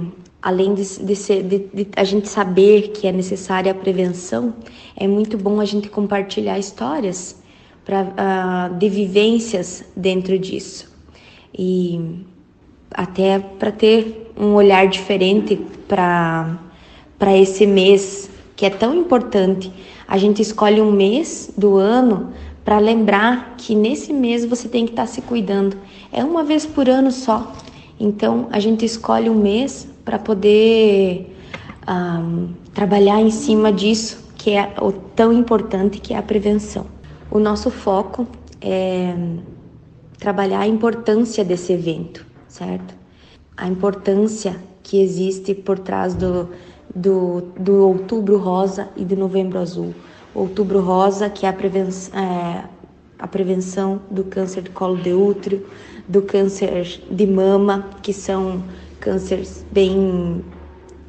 além 0.42 0.74
de, 0.74 0.82
de, 1.04 1.16
ser, 1.16 1.42
de, 1.42 1.58
de, 1.72 1.88
a 1.96 2.04
gente 2.04 2.28
saber 2.28 2.88
que 2.88 3.06
é 3.06 3.12
necessária 3.12 3.72
a 3.72 3.74
prevenção, 3.74 4.54
é 4.96 5.06
muito 5.06 5.36
bom 5.36 5.60
a 5.60 5.64
gente 5.64 5.88
compartilhar 5.88 6.58
histórias 6.58 7.36
pra, 7.84 8.02
uh, 8.02 8.74
de 8.76 8.88
vivências 8.88 9.84
dentro 9.96 10.38
disso. 10.38 10.90
E 11.56 12.24
até 12.90 13.38
para 13.38 13.70
ter 13.70 14.32
um 14.36 14.54
olhar 14.54 14.86
diferente 14.88 15.60
para 15.86 17.36
esse 17.36 17.66
mês 17.66 18.30
que 18.56 18.64
é 18.64 18.70
tão 18.70 18.94
importante. 18.94 19.72
A 20.06 20.18
gente 20.18 20.42
escolhe 20.42 20.80
um 20.80 20.90
mês 20.90 21.52
do 21.56 21.76
ano 21.76 22.32
para 22.64 22.78
lembrar 22.78 23.54
que 23.56 23.74
nesse 23.74 24.12
mês 24.12 24.44
você 24.44 24.68
tem 24.68 24.84
que 24.84 24.92
estar 24.92 25.02
tá 25.02 25.08
se 25.08 25.22
cuidando. 25.22 25.76
É 26.12 26.24
uma 26.24 26.42
vez 26.42 26.66
por 26.66 26.88
ano 26.88 27.10
só. 27.10 27.52
Então 27.98 28.48
a 28.50 28.58
gente 28.58 28.84
escolhe 28.84 29.28
um 29.28 29.34
mês 29.34 29.88
para 30.10 30.18
poder 30.18 31.36
um, 31.88 32.48
trabalhar 32.74 33.20
em 33.20 33.30
cima 33.30 33.72
disso 33.72 34.28
que 34.36 34.50
é 34.50 34.74
o 34.80 34.90
tão 34.90 35.32
importante 35.32 36.00
que 36.00 36.12
é 36.12 36.18
a 36.18 36.22
prevenção. 36.22 36.86
O 37.30 37.38
nosso 37.38 37.70
foco 37.70 38.26
é 38.60 39.14
trabalhar 40.18 40.62
a 40.62 40.66
importância 40.66 41.44
desse 41.44 41.72
evento 41.72 42.26
certo? 42.48 42.92
A 43.56 43.68
importância 43.68 44.56
que 44.82 45.00
existe 45.00 45.54
por 45.54 45.78
trás 45.78 46.12
do, 46.12 46.48
do, 46.92 47.42
do 47.56 47.86
outubro 47.86 48.36
rosa 48.36 48.88
e 48.96 49.04
do 49.04 49.14
novembro 49.14 49.60
azul. 49.60 49.94
Outubro 50.34 50.80
Rosa, 50.80 51.28
que 51.28 51.44
é 51.46 51.48
a 51.48 51.52
é, 51.52 52.64
a 53.18 53.28
prevenção 53.28 54.00
do 54.10 54.24
câncer 54.24 54.62
de 54.62 54.70
colo 54.70 54.96
de 54.96 55.12
útero, 55.12 55.66
do 56.08 56.22
câncer 56.22 57.00
de 57.10 57.26
mama, 57.26 57.88
que 58.00 58.12
são 58.12 58.62
cânceres 59.00 59.64
bem 59.72 60.44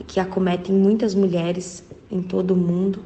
que 0.07 0.19
acometem 0.19 0.73
muitas 0.73 1.13
mulheres 1.13 1.83
em 2.09 2.21
todo 2.21 2.51
o 2.51 2.57
mundo, 2.57 2.99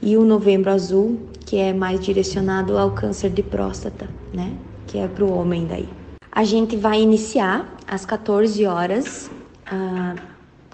e 0.00 0.16
o 0.16 0.24
Novembro 0.24 0.70
Azul, 0.70 1.18
que 1.44 1.56
é 1.56 1.72
mais 1.72 2.00
direcionado 2.00 2.78
ao 2.78 2.92
câncer 2.92 3.30
de 3.30 3.42
próstata, 3.42 4.08
né? 4.32 4.52
Que 4.86 4.98
é 4.98 5.08
para 5.08 5.24
o 5.24 5.32
homem 5.32 5.66
daí. 5.66 5.88
A 6.30 6.44
gente 6.44 6.76
vai 6.76 7.00
iniciar 7.00 7.76
às 7.86 8.06
14 8.06 8.64
horas 8.64 9.30
ah, 9.66 10.14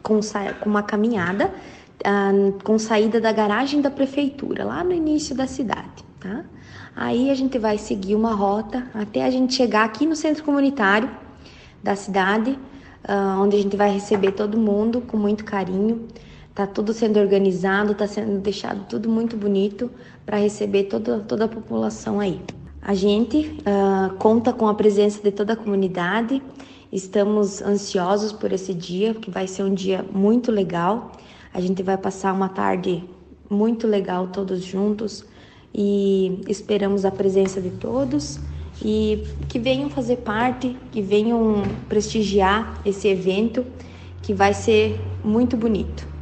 com, 0.02 0.20
com, 0.60 0.68
uma 0.68 0.82
caminhada 0.82 1.52
ah, 2.04 2.32
com 2.62 2.78
saída 2.78 3.20
da 3.20 3.32
garagem 3.32 3.80
da 3.80 3.90
prefeitura, 3.90 4.64
lá 4.64 4.84
no 4.84 4.92
início 4.92 5.34
da 5.34 5.46
cidade, 5.46 6.04
tá? 6.20 6.44
Aí 6.94 7.30
a 7.30 7.34
gente 7.34 7.58
vai 7.58 7.78
seguir 7.78 8.14
uma 8.14 8.34
rota 8.34 8.86
até 8.94 9.24
a 9.24 9.30
gente 9.30 9.54
chegar 9.54 9.84
aqui 9.84 10.06
no 10.06 10.14
centro 10.14 10.44
comunitário 10.44 11.10
da 11.82 11.96
cidade, 11.96 12.58
uh, 13.08 13.40
onde 13.40 13.56
a 13.56 13.62
gente 13.62 13.76
vai 13.76 13.90
receber 13.90 14.32
todo 14.32 14.58
mundo 14.58 15.00
com 15.00 15.16
muito 15.16 15.44
carinho. 15.44 16.06
Tá 16.54 16.66
tudo 16.66 16.92
sendo 16.92 17.18
organizado, 17.18 17.94
tá 17.94 18.06
sendo 18.06 18.38
deixado 18.38 18.86
tudo 18.88 19.08
muito 19.08 19.36
bonito 19.36 19.90
para 20.24 20.36
receber 20.36 20.84
toda, 20.84 21.20
toda 21.20 21.46
a 21.46 21.48
população 21.48 22.20
aí. 22.20 22.40
A 22.80 22.94
gente 22.94 23.58
uh, 23.60 24.14
conta 24.18 24.52
com 24.52 24.68
a 24.68 24.74
presença 24.74 25.20
de 25.22 25.30
toda 25.30 25.54
a 25.54 25.56
comunidade. 25.56 26.42
Estamos 26.92 27.60
ansiosos 27.60 28.30
por 28.30 28.52
esse 28.52 28.72
dia, 28.72 29.14
que 29.14 29.30
vai 29.30 29.48
ser 29.48 29.64
um 29.64 29.74
dia 29.74 30.04
muito 30.12 30.52
legal. 30.52 31.12
A 31.52 31.60
gente 31.60 31.82
vai 31.82 31.96
passar 31.96 32.32
uma 32.32 32.48
tarde 32.48 33.02
muito 33.50 33.86
legal 33.86 34.28
todos 34.28 34.62
juntos 34.62 35.24
e 35.74 36.40
esperamos 36.48 37.04
a 37.04 37.10
presença 37.10 37.60
de 37.60 37.70
todos 37.70 38.38
e 38.82 39.24
que 39.48 39.58
venham 39.58 39.90
fazer 39.90 40.16
parte, 40.16 40.76
que 40.90 41.00
venham 41.00 41.62
prestigiar 41.88 42.80
esse 42.84 43.08
evento 43.08 43.64
que 44.22 44.32
vai 44.32 44.54
ser 44.54 45.00
muito 45.22 45.56
bonito. 45.56 46.13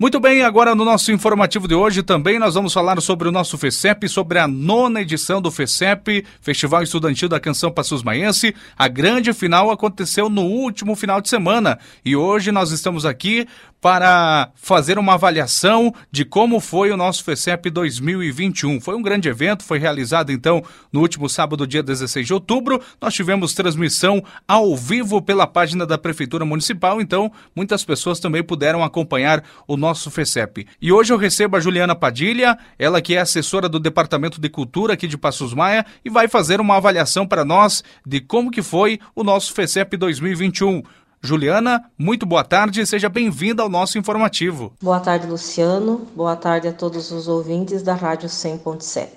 Muito 0.00 0.18
bem, 0.18 0.40
agora 0.40 0.74
no 0.74 0.82
nosso 0.82 1.12
informativo 1.12 1.68
de 1.68 1.74
hoje 1.74 2.02
também 2.02 2.38
nós 2.38 2.54
vamos 2.54 2.72
falar 2.72 2.98
sobre 3.02 3.28
o 3.28 3.30
nosso 3.30 3.58
FECEP, 3.58 4.08
sobre 4.08 4.38
a 4.38 4.48
nona 4.48 5.02
edição 5.02 5.42
do 5.42 5.50
FECEP, 5.50 6.24
Festival 6.40 6.82
Estudantil 6.82 7.28
da 7.28 7.38
Canção 7.38 7.70
Passos 7.70 8.02
Maense. 8.02 8.54
A 8.78 8.88
grande 8.88 9.30
final 9.34 9.70
aconteceu 9.70 10.30
no 10.30 10.40
último 10.40 10.96
final 10.96 11.20
de 11.20 11.28
semana 11.28 11.78
e 12.02 12.16
hoje 12.16 12.50
nós 12.50 12.70
estamos 12.70 13.04
aqui 13.04 13.46
para 13.78 14.50
fazer 14.54 14.98
uma 14.98 15.14
avaliação 15.14 15.94
de 16.10 16.24
como 16.24 16.60
foi 16.60 16.90
o 16.90 16.96
nosso 16.96 17.24
FECEP 17.24 17.70
2021. 17.70 18.80
Foi 18.80 18.94
um 18.94 19.02
grande 19.02 19.28
evento, 19.28 19.64
foi 19.64 19.78
realizado 19.78 20.30
então 20.30 20.62
no 20.92 21.00
último 21.00 21.28
sábado, 21.28 21.66
dia 21.66 21.82
16 21.82 22.26
de 22.26 22.34
outubro. 22.34 22.80
Nós 23.00 23.14
tivemos 23.14 23.54
transmissão 23.54 24.22
ao 24.46 24.76
vivo 24.76 25.22
pela 25.22 25.46
página 25.46 25.86
da 25.86 25.96
Prefeitura 25.96 26.44
Municipal, 26.44 27.00
então 27.00 27.32
muitas 27.56 27.84
pessoas 27.84 28.20
também 28.20 28.42
puderam 28.42 28.84
acompanhar 28.84 29.42
o 29.66 29.76
nosso 29.76 29.89
FECEP. 29.94 30.66
E 30.80 30.92
hoje 30.92 31.12
eu 31.12 31.16
recebo 31.16 31.56
a 31.56 31.60
Juliana 31.60 31.96
Padilha, 31.96 32.58
ela 32.78 33.00
que 33.00 33.16
é 33.16 33.20
assessora 33.20 33.68
do 33.68 33.80
Departamento 33.80 34.40
de 34.40 34.48
Cultura 34.48 34.94
aqui 34.94 35.08
de 35.08 35.18
Passos 35.18 35.54
Maia 35.54 35.84
e 36.04 36.10
vai 36.10 36.28
fazer 36.28 36.60
uma 36.60 36.76
avaliação 36.76 37.26
para 37.26 37.44
nós 37.44 37.82
de 38.06 38.20
como 38.20 38.50
que 38.50 38.62
foi 38.62 39.00
o 39.14 39.24
nosso 39.24 39.52
FECEP 39.52 39.96
2021. 39.96 40.82
Juliana, 41.22 41.84
muito 41.98 42.24
boa 42.24 42.42
tarde 42.42 42.86
seja 42.86 43.08
bem-vinda 43.08 43.62
ao 43.62 43.68
nosso 43.68 43.98
informativo. 43.98 44.72
Boa 44.80 45.00
tarde, 45.00 45.26
Luciano. 45.26 46.08
Boa 46.16 46.34
tarde 46.34 46.68
a 46.68 46.72
todos 46.72 47.10
os 47.10 47.28
ouvintes 47.28 47.82
da 47.82 47.94
Rádio 47.94 48.28
100.7. 48.28 49.08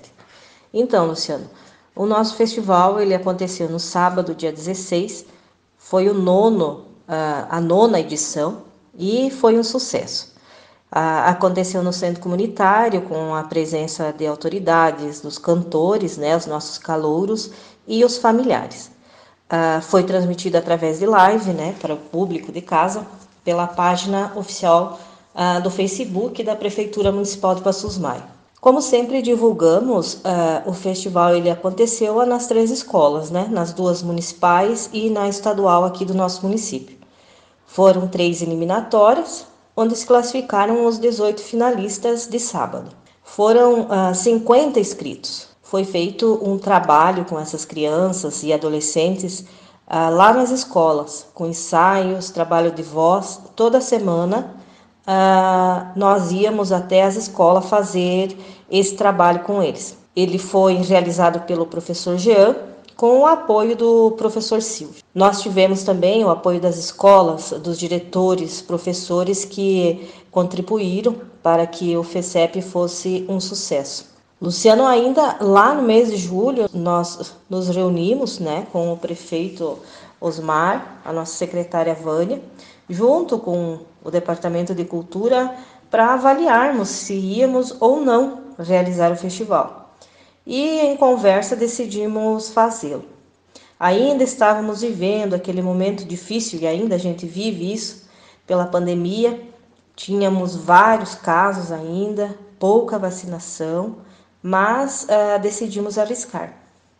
Então, 0.72 1.06
Luciano, 1.06 1.48
o 1.96 2.04
nosso 2.04 2.34
festival 2.36 3.00
ele 3.00 3.14
aconteceu 3.14 3.70
no 3.70 3.78
sábado, 3.78 4.34
dia 4.34 4.52
16, 4.52 5.24
foi 5.78 6.08
o 6.08 6.14
nono, 6.14 6.84
a 7.06 7.60
nona 7.60 8.00
edição 8.00 8.64
e 8.98 9.30
foi 9.30 9.58
um 9.58 9.62
sucesso. 9.62 10.33
Aconteceu 10.96 11.82
no 11.82 11.92
centro 11.92 12.22
comunitário 12.22 13.02
com 13.02 13.34
a 13.34 13.42
presença 13.42 14.14
de 14.16 14.24
autoridades, 14.28 15.20
dos 15.20 15.38
cantores, 15.38 16.16
né, 16.16 16.36
os 16.36 16.46
nossos 16.46 16.78
calouros 16.78 17.50
e 17.84 18.04
os 18.04 18.16
familiares. 18.16 18.92
Uh, 19.50 19.82
foi 19.82 20.04
transmitido 20.04 20.56
através 20.56 21.00
de 21.00 21.06
live, 21.06 21.52
né, 21.52 21.74
para 21.80 21.94
o 21.94 21.96
público 21.96 22.52
de 22.52 22.60
casa, 22.60 23.04
pela 23.42 23.66
página 23.66 24.32
oficial 24.36 25.00
uh, 25.34 25.60
do 25.60 25.68
Facebook 25.68 26.44
da 26.44 26.54
Prefeitura 26.54 27.10
Municipal 27.10 27.56
de 27.56 27.62
Passos 27.62 27.98
Maia. 27.98 28.22
Como 28.60 28.80
sempre 28.80 29.20
divulgamos, 29.20 30.14
uh, 30.14 30.62
o 30.64 30.72
festival 30.72 31.34
ele 31.34 31.50
aconteceu 31.50 32.24
nas 32.24 32.46
três 32.46 32.70
escolas, 32.70 33.30
né, 33.30 33.48
nas 33.50 33.72
duas 33.72 34.00
municipais 34.00 34.88
e 34.92 35.10
na 35.10 35.28
estadual 35.28 35.84
aqui 35.84 36.04
do 36.04 36.14
nosso 36.14 36.46
município. 36.46 36.96
Foram 37.66 38.06
três 38.06 38.42
eliminatórias, 38.42 39.44
onde 39.76 39.96
se 39.96 40.06
classificaram 40.06 40.86
os 40.86 40.98
18 40.98 41.42
finalistas 41.42 42.26
de 42.26 42.38
sábado. 42.38 42.90
Foram 43.22 43.88
50 44.14 44.78
inscritos, 44.78 45.48
foi 45.62 45.84
feito 45.84 46.38
um 46.42 46.58
trabalho 46.58 47.24
com 47.24 47.40
essas 47.40 47.64
crianças 47.64 48.42
e 48.42 48.52
adolescentes 48.52 49.44
ah, 49.86 50.08
lá 50.08 50.32
nas 50.32 50.50
escolas, 50.50 51.26
com 51.34 51.46
ensaios, 51.46 52.30
trabalho 52.30 52.70
de 52.70 52.82
voz. 52.82 53.40
Toda 53.56 53.80
semana 53.80 54.54
ah, 55.06 55.92
nós 55.96 56.32
íamos 56.32 56.72
até 56.72 57.02
as 57.02 57.16
escolas 57.16 57.66
fazer 57.66 58.36
esse 58.70 58.94
trabalho 58.94 59.40
com 59.40 59.62
eles. 59.62 59.98
Ele 60.14 60.38
foi 60.38 60.74
realizado 60.74 61.40
pelo 61.40 61.66
professor 61.66 62.16
Jean, 62.16 62.56
com 62.96 63.20
o 63.20 63.26
apoio 63.26 63.76
do 63.76 64.12
professor 64.12 64.62
Silvio. 64.62 65.02
Nós 65.14 65.42
tivemos 65.42 65.82
também 65.82 66.24
o 66.24 66.30
apoio 66.30 66.60
das 66.60 66.76
escolas, 66.76 67.50
dos 67.50 67.78
diretores, 67.78 68.62
professores 68.62 69.44
que 69.44 70.08
contribuíram 70.30 71.16
para 71.42 71.66
que 71.66 71.96
o 71.96 72.02
FECEP 72.02 72.62
fosse 72.62 73.24
um 73.28 73.40
sucesso. 73.40 74.14
Luciano, 74.40 74.84
ainda 74.84 75.36
lá 75.40 75.74
no 75.74 75.82
mês 75.82 76.10
de 76.10 76.16
julho, 76.16 76.68
nós 76.72 77.34
nos 77.48 77.68
reunimos 77.68 78.38
né, 78.38 78.66
com 78.72 78.92
o 78.92 78.96
prefeito 78.96 79.78
Osmar, 80.20 81.00
a 81.04 81.12
nossa 81.12 81.34
secretária 81.34 81.94
Vânia, 81.94 82.42
junto 82.88 83.38
com 83.38 83.78
o 84.02 84.10
Departamento 84.10 84.74
de 84.74 84.84
Cultura, 84.84 85.54
para 85.90 86.14
avaliarmos 86.14 86.88
se 86.88 87.14
íamos 87.14 87.74
ou 87.80 88.00
não 88.00 88.40
realizar 88.58 89.12
o 89.12 89.16
festival. 89.16 89.83
E 90.46 90.80
em 90.80 90.96
conversa 90.96 91.56
decidimos 91.56 92.50
fazê-lo. 92.50 93.04
Ainda 93.78 94.22
estávamos 94.22 94.82
vivendo 94.82 95.34
aquele 95.34 95.62
momento 95.62 96.04
difícil 96.04 96.60
e 96.60 96.66
ainda 96.66 96.94
a 96.94 96.98
gente 96.98 97.26
vive 97.26 97.72
isso 97.72 98.08
pela 98.46 98.66
pandemia. 98.66 99.42
Tínhamos 99.96 100.56
vários 100.56 101.14
casos 101.14 101.72
ainda, 101.72 102.38
pouca 102.58 102.98
vacinação 102.98 104.04
mas 104.46 105.04
uh, 105.04 105.40
decidimos 105.40 105.96
arriscar. 105.96 106.52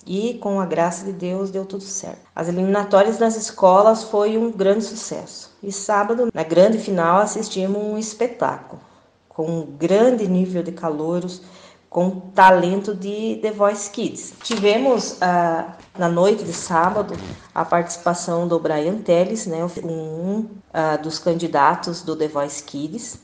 E 0.06 0.34
com 0.34 0.58
a 0.60 0.64
graça 0.64 1.04
de 1.04 1.12
Deus 1.12 1.50
deu 1.50 1.66
tudo 1.66 1.82
certo. 1.82 2.20
As 2.34 2.48
eliminatórias 2.48 3.18
nas 3.18 3.36
escolas 3.36 4.04
foi 4.04 4.38
um 4.38 4.50
grande 4.50 4.84
sucesso. 4.84 5.54
E 5.62 5.70
sábado, 5.70 6.30
na 6.32 6.42
grande 6.42 6.78
final, 6.78 7.18
assistimos 7.18 7.76
um 7.76 7.98
espetáculo 7.98 8.80
com 9.28 9.46
um 9.46 9.66
grande 9.66 10.26
nível 10.26 10.62
de 10.62 10.72
calouros, 10.72 11.42
com 11.94 12.10
talento 12.34 12.92
de 12.92 13.38
The 13.40 13.52
Voice 13.52 13.88
Kids. 13.88 14.34
Tivemos 14.42 15.12
uh, 15.12 15.70
na 15.96 16.08
noite 16.08 16.42
de 16.42 16.52
sábado 16.52 17.14
a 17.54 17.64
participação 17.64 18.48
do 18.48 18.58
Brian 18.58 18.96
Teles, 18.96 19.46
né, 19.46 19.64
um 19.84 20.40
uh, 20.40 21.00
dos 21.00 21.20
candidatos 21.20 22.02
do 22.02 22.16
The 22.16 22.26
Voice 22.26 22.64
Kids, 22.64 23.20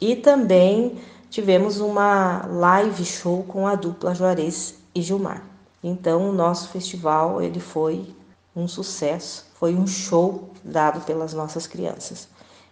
e 0.00 0.16
também 0.16 0.98
tivemos 1.28 1.78
uma 1.78 2.46
live 2.46 3.04
show 3.04 3.42
com 3.42 3.66
a 3.66 3.74
dupla 3.74 4.14
Juarez 4.14 4.76
e 4.94 5.02
Gilmar. 5.02 5.42
Então, 5.84 6.30
o 6.30 6.32
nosso 6.32 6.70
festival 6.70 7.42
ele 7.42 7.60
foi 7.60 8.16
um 8.56 8.66
sucesso, 8.66 9.44
foi 9.60 9.74
um 9.74 9.86
show 9.86 10.48
dado 10.64 11.02
pelas 11.02 11.34
nossas 11.34 11.66
crianças. 11.66 12.28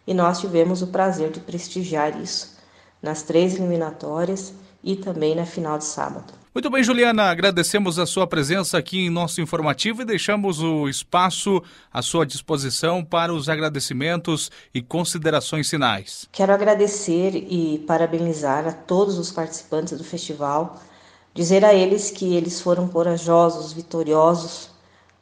E 0.07 0.15
nós 0.15 0.41
tivemos 0.41 0.81
o 0.81 0.87
prazer 0.87 1.31
de 1.31 1.41
prestigiar 1.41 2.19
isso 2.19 2.57
nas 3.03 3.21
três 3.21 3.57
eliminatórias 3.57 4.55
e 4.85 4.95
também 4.97 5.35
na 5.35 5.47
final 5.47 5.79
de 5.79 5.85
sábado. 5.85 6.45
Muito 6.55 6.71
bem, 6.71 6.85
Juliana, 6.85 7.25
agradecemos 7.25 7.99
a 7.99 8.07
sua 8.07 8.29
presença 8.29 8.79
aqui 8.79 9.07
em 9.07 9.11
nosso 9.11 9.41
informativo 9.41 10.03
e 10.03 10.05
deixamos 10.05 10.61
o 10.61 10.89
espaço 10.89 11.61
à 11.93 12.01
sua 12.01 12.25
disposição 12.25 13.05
para 13.05 13.35
os 13.35 13.49
agradecimentos 13.49 14.53
e 14.73 14.81
considerações 14.81 15.69
finais. 15.69 16.29
Quero 16.31 16.53
agradecer 16.53 17.35
e 17.35 17.83
parabenizar 17.89 18.69
a 18.69 18.73
todos 18.73 19.19
os 19.19 19.33
participantes 19.33 19.99
do 19.99 20.05
festival, 20.05 20.81
dizer 21.35 21.65
a 21.65 21.75
eles 21.75 22.13
que 22.13 22.37
eles 22.37 22.61
foram 22.61 22.87
corajosos, 22.87 23.73
vitoriosos 23.73 24.71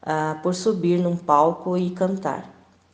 uh, 0.03 0.39
por 0.43 0.55
subir 0.55 0.99
num 0.99 1.17
palco 1.17 1.79
e 1.79 1.93
cantar. 1.93 2.47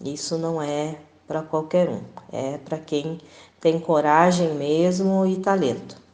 Isso 0.05 0.39
não 0.39 0.63
é 0.63 0.95
para 1.27 1.43
qualquer 1.43 1.89
um, 1.89 2.03
é 2.33 2.57
para 2.59 2.79
quem 2.79 3.19
tem 3.61 3.81
coragem 3.81 4.55
mesmo 4.55 5.27
e 5.27 5.39
talento. 5.39 6.08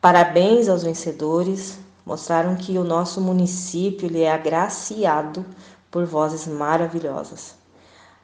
Parabéns 0.00 0.66
aos 0.66 0.82
vencedores, 0.82 1.78
mostraram 2.06 2.56
que 2.56 2.78
o 2.78 2.84
nosso 2.84 3.20
município 3.20 4.06
ele 4.06 4.22
é 4.22 4.32
agraciado 4.32 5.44
por 5.90 6.06
vozes 6.06 6.46
maravilhosas. 6.46 7.54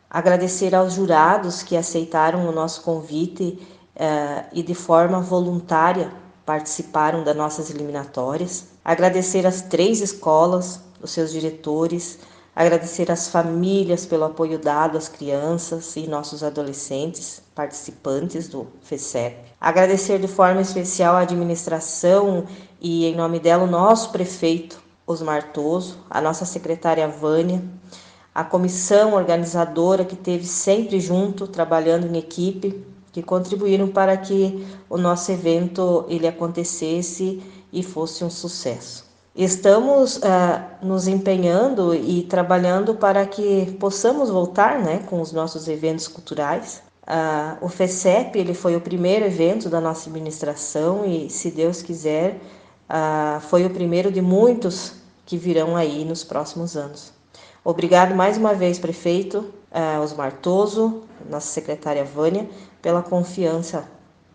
Agradecer 0.08 0.74
aos 0.74 0.94
jurados 0.94 1.62
que 1.62 1.76
aceitaram 1.76 2.48
o 2.48 2.52
nosso 2.52 2.80
convite 2.82 3.58
uh, 3.94 4.46
e 4.52 4.62
de 4.62 4.74
forma 4.74 5.20
voluntária 5.20 6.10
participaram 6.46 7.22
das 7.22 7.36
nossas 7.36 7.68
eliminatórias. 7.68 8.68
Agradecer 8.82 9.46
às 9.46 9.60
três 9.60 10.00
escolas, 10.00 10.80
os 11.02 11.10
seus 11.10 11.30
diretores, 11.30 12.18
agradecer 12.56 13.12
às 13.12 13.28
famílias 13.28 14.06
pelo 14.06 14.24
apoio 14.24 14.58
dado 14.58 14.96
às 14.96 15.08
crianças 15.08 15.94
e 15.94 16.06
nossos 16.06 16.42
adolescentes 16.42 17.42
participantes 17.54 18.48
do 18.48 18.66
FECEP. 18.80 19.36
Agradecer 19.60 20.18
de 20.18 20.26
forma 20.26 20.62
especial 20.62 21.16
à 21.16 21.20
administração 21.20 22.46
e, 22.80 23.04
em 23.04 23.14
nome 23.14 23.38
dela, 23.38 23.64
o 23.64 23.70
nosso 23.70 24.10
prefeito 24.10 24.82
Osmar 25.06 25.52
Toso, 25.52 25.98
a 26.08 26.18
nossa 26.22 26.46
secretária 26.46 27.06
Vânia, 27.06 27.62
a 28.34 28.42
comissão 28.42 29.12
organizadora 29.12 30.04
que 30.04 30.16
teve 30.16 30.46
sempre 30.46 30.98
junto, 30.98 31.46
trabalhando 31.46 32.06
em 32.06 32.18
equipe, 32.18 32.84
que 33.12 33.22
contribuíram 33.22 33.88
para 33.88 34.16
que 34.16 34.66
o 34.88 34.96
nosso 34.96 35.30
evento 35.30 36.06
ele 36.08 36.26
acontecesse 36.26 37.42
e 37.70 37.82
fosse 37.82 38.24
um 38.24 38.30
sucesso. 38.30 39.05
Estamos 39.36 40.16
uh, 40.16 40.20
nos 40.80 41.06
empenhando 41.06 41.94
e 41.94 42.22
trabalhando 42.22 42.94
para 42.94 43.26
que 43.26 43.76
possamos 43.78 44.30
voltar 44.30 44.78
né, 44.78 45.04
com 45.06 45.20
os 45.20 45.30
nossos 45.30 45.68
eventos 45.68 46.08
culturais. 46.08 46.82
Uh, 47.02 47.62
o 47.62 47.68
FECEP 47.68 48.38
ele 48.38 48.54
foi 48.54 48.74
o 48.76 48.80
primeiro 48.80 49.26
evento 49.26 49.68
da 49.68 49.78
nossa 49.78 50.08
administração 50.08 51.04
e, 51.04 51.28
se 51.28 51.50
Deus 51.50 51.82
quiser, 51.82 52.40
uh, 52.88 53.38
foi 53.42 53.66
o 53.66 53.70
primeiro 53.70 54.10
de 54.10 54.22
muitos 54.22 54.94
que 55.26 55.36
virão 55.36 55.76
aí 55.76 56.02
nos 56.02 56.24
próximos 56.24 56.74
anos. 56.74 57.12
Obrigado 57.62 58.14
mais 58.14 58.38
uma 58.38 58.54
vez, 58.54 58.78
prefeito 58.78 59.52
uh, 59.70 60.00
Osmar 60.02 60.32
Toso, 60.40 61.02
nossa 61.28 61.48
secretária 61.48 62.06
Vânia, 62.06 62.48
pela 62.80 63.02
confiança 63.02 63.84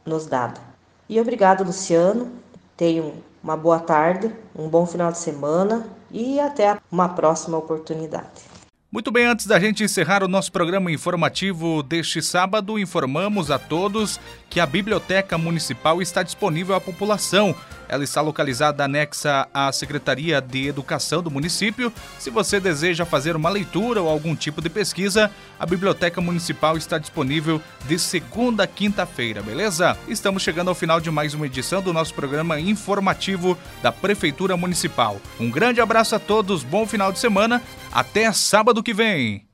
nos 0.06 0.28
dada. 0.28 0.62
E 1.10 1.20
obrigado, 1.20 1.64
Luciano. 1.64 2.30
Tenham 2.78 3.14
uma 3.44 3.58
boa 3.58 3.80
tarde, 3.80 4.34
um 4.56 4.68
bom 4.68 4.86
final 4.86 5.12
de 5.12 5.18
semana 5.18 5.88
e 6.12 6.40
até 6.40 6.78
uma 6.92 7.10
próxima 7.10 7.58
oportunidade. 7.58 8.51
Muito 8.94 9.10
bem, 9.10 9.26
antes 9.26 9.46
da 9.48 9.58
gente 9.58 9.86
encerrar 9.86 10.22
o 10.22 10.28
nosso 10.28 10.52
programa 10.52 10.92
informativo 10.92 11.82
deste 11.82 12.22
sábado, 12.22 12.78
informamos 12.78 13.50
a 13.50 13.58
todos 13.58 14.20
que 14.50 14.60
a 14.60 14.66
Biblioteca 14.66 15.38
Municipal 15.38 16.02
está 16.02 16.22
disponível 16.22 16.76
à 16.76 16.82
população. 16.82 17.56
Ela 17.88 18.04
está 18.04 18.20
localizada 18.20 18.84
anexa 18.84 19.48
à 19.54 19.72
Secretaria 19.72 20.42
de 20.42 20.68
Educação 20.68 21.24
do 21.24 21.32
município. 21.32 21.92
Se 22.20 22.30
você 22.30 22.60
deseja 22.60 23.06
fazer 23.06 23.34
uma 23.34 23.50
leitura 23.50 24.02
ou 24.02 24.10
algum 24.10 24.36
tipo 24.36 24.62
de 24.62 24.70
pesquisa, 24.70 25.32
a 25.58 25.66
Biblioteca 25.66 26.20
Municipal 26.20 26.76
está 26.76 26.98
disponível 26.98 27.62
de 27.88 27.98
segunda 27.98 28.64
a 28.64 28.68
quinta-feira, 28.68 29.42
beleza? 29.42 29.98
Estamos 30.06 30.44
chegando 30.44 30.68
ao 30.68 30.76
final 30.76 31.00
de 31.00 31.10
mais 31.10 31.34
uma 31.34 31.46
edição 31.46 31.82
do 31.82 31.94
nosso 31.94 32.14
programa 32.14 32.60
informativo 32.60 33.58
da 33.82 33.92
Prefeitura 33.92 34.58
Municipal. 34.58 35.22
Um 35.40 35.50
grande 35.50 35.80
abraço 35.80 36.14
a 36.14 36.20
todos, 36.20 36.64
bom 36.64 36.86
final 36.86 37.12
de 37.12 37.20
semana, 37.20 37.62
até 37.92 38.32
sábado 38.32 38.82
que 38.82 38.94
vem. 38.94 39.51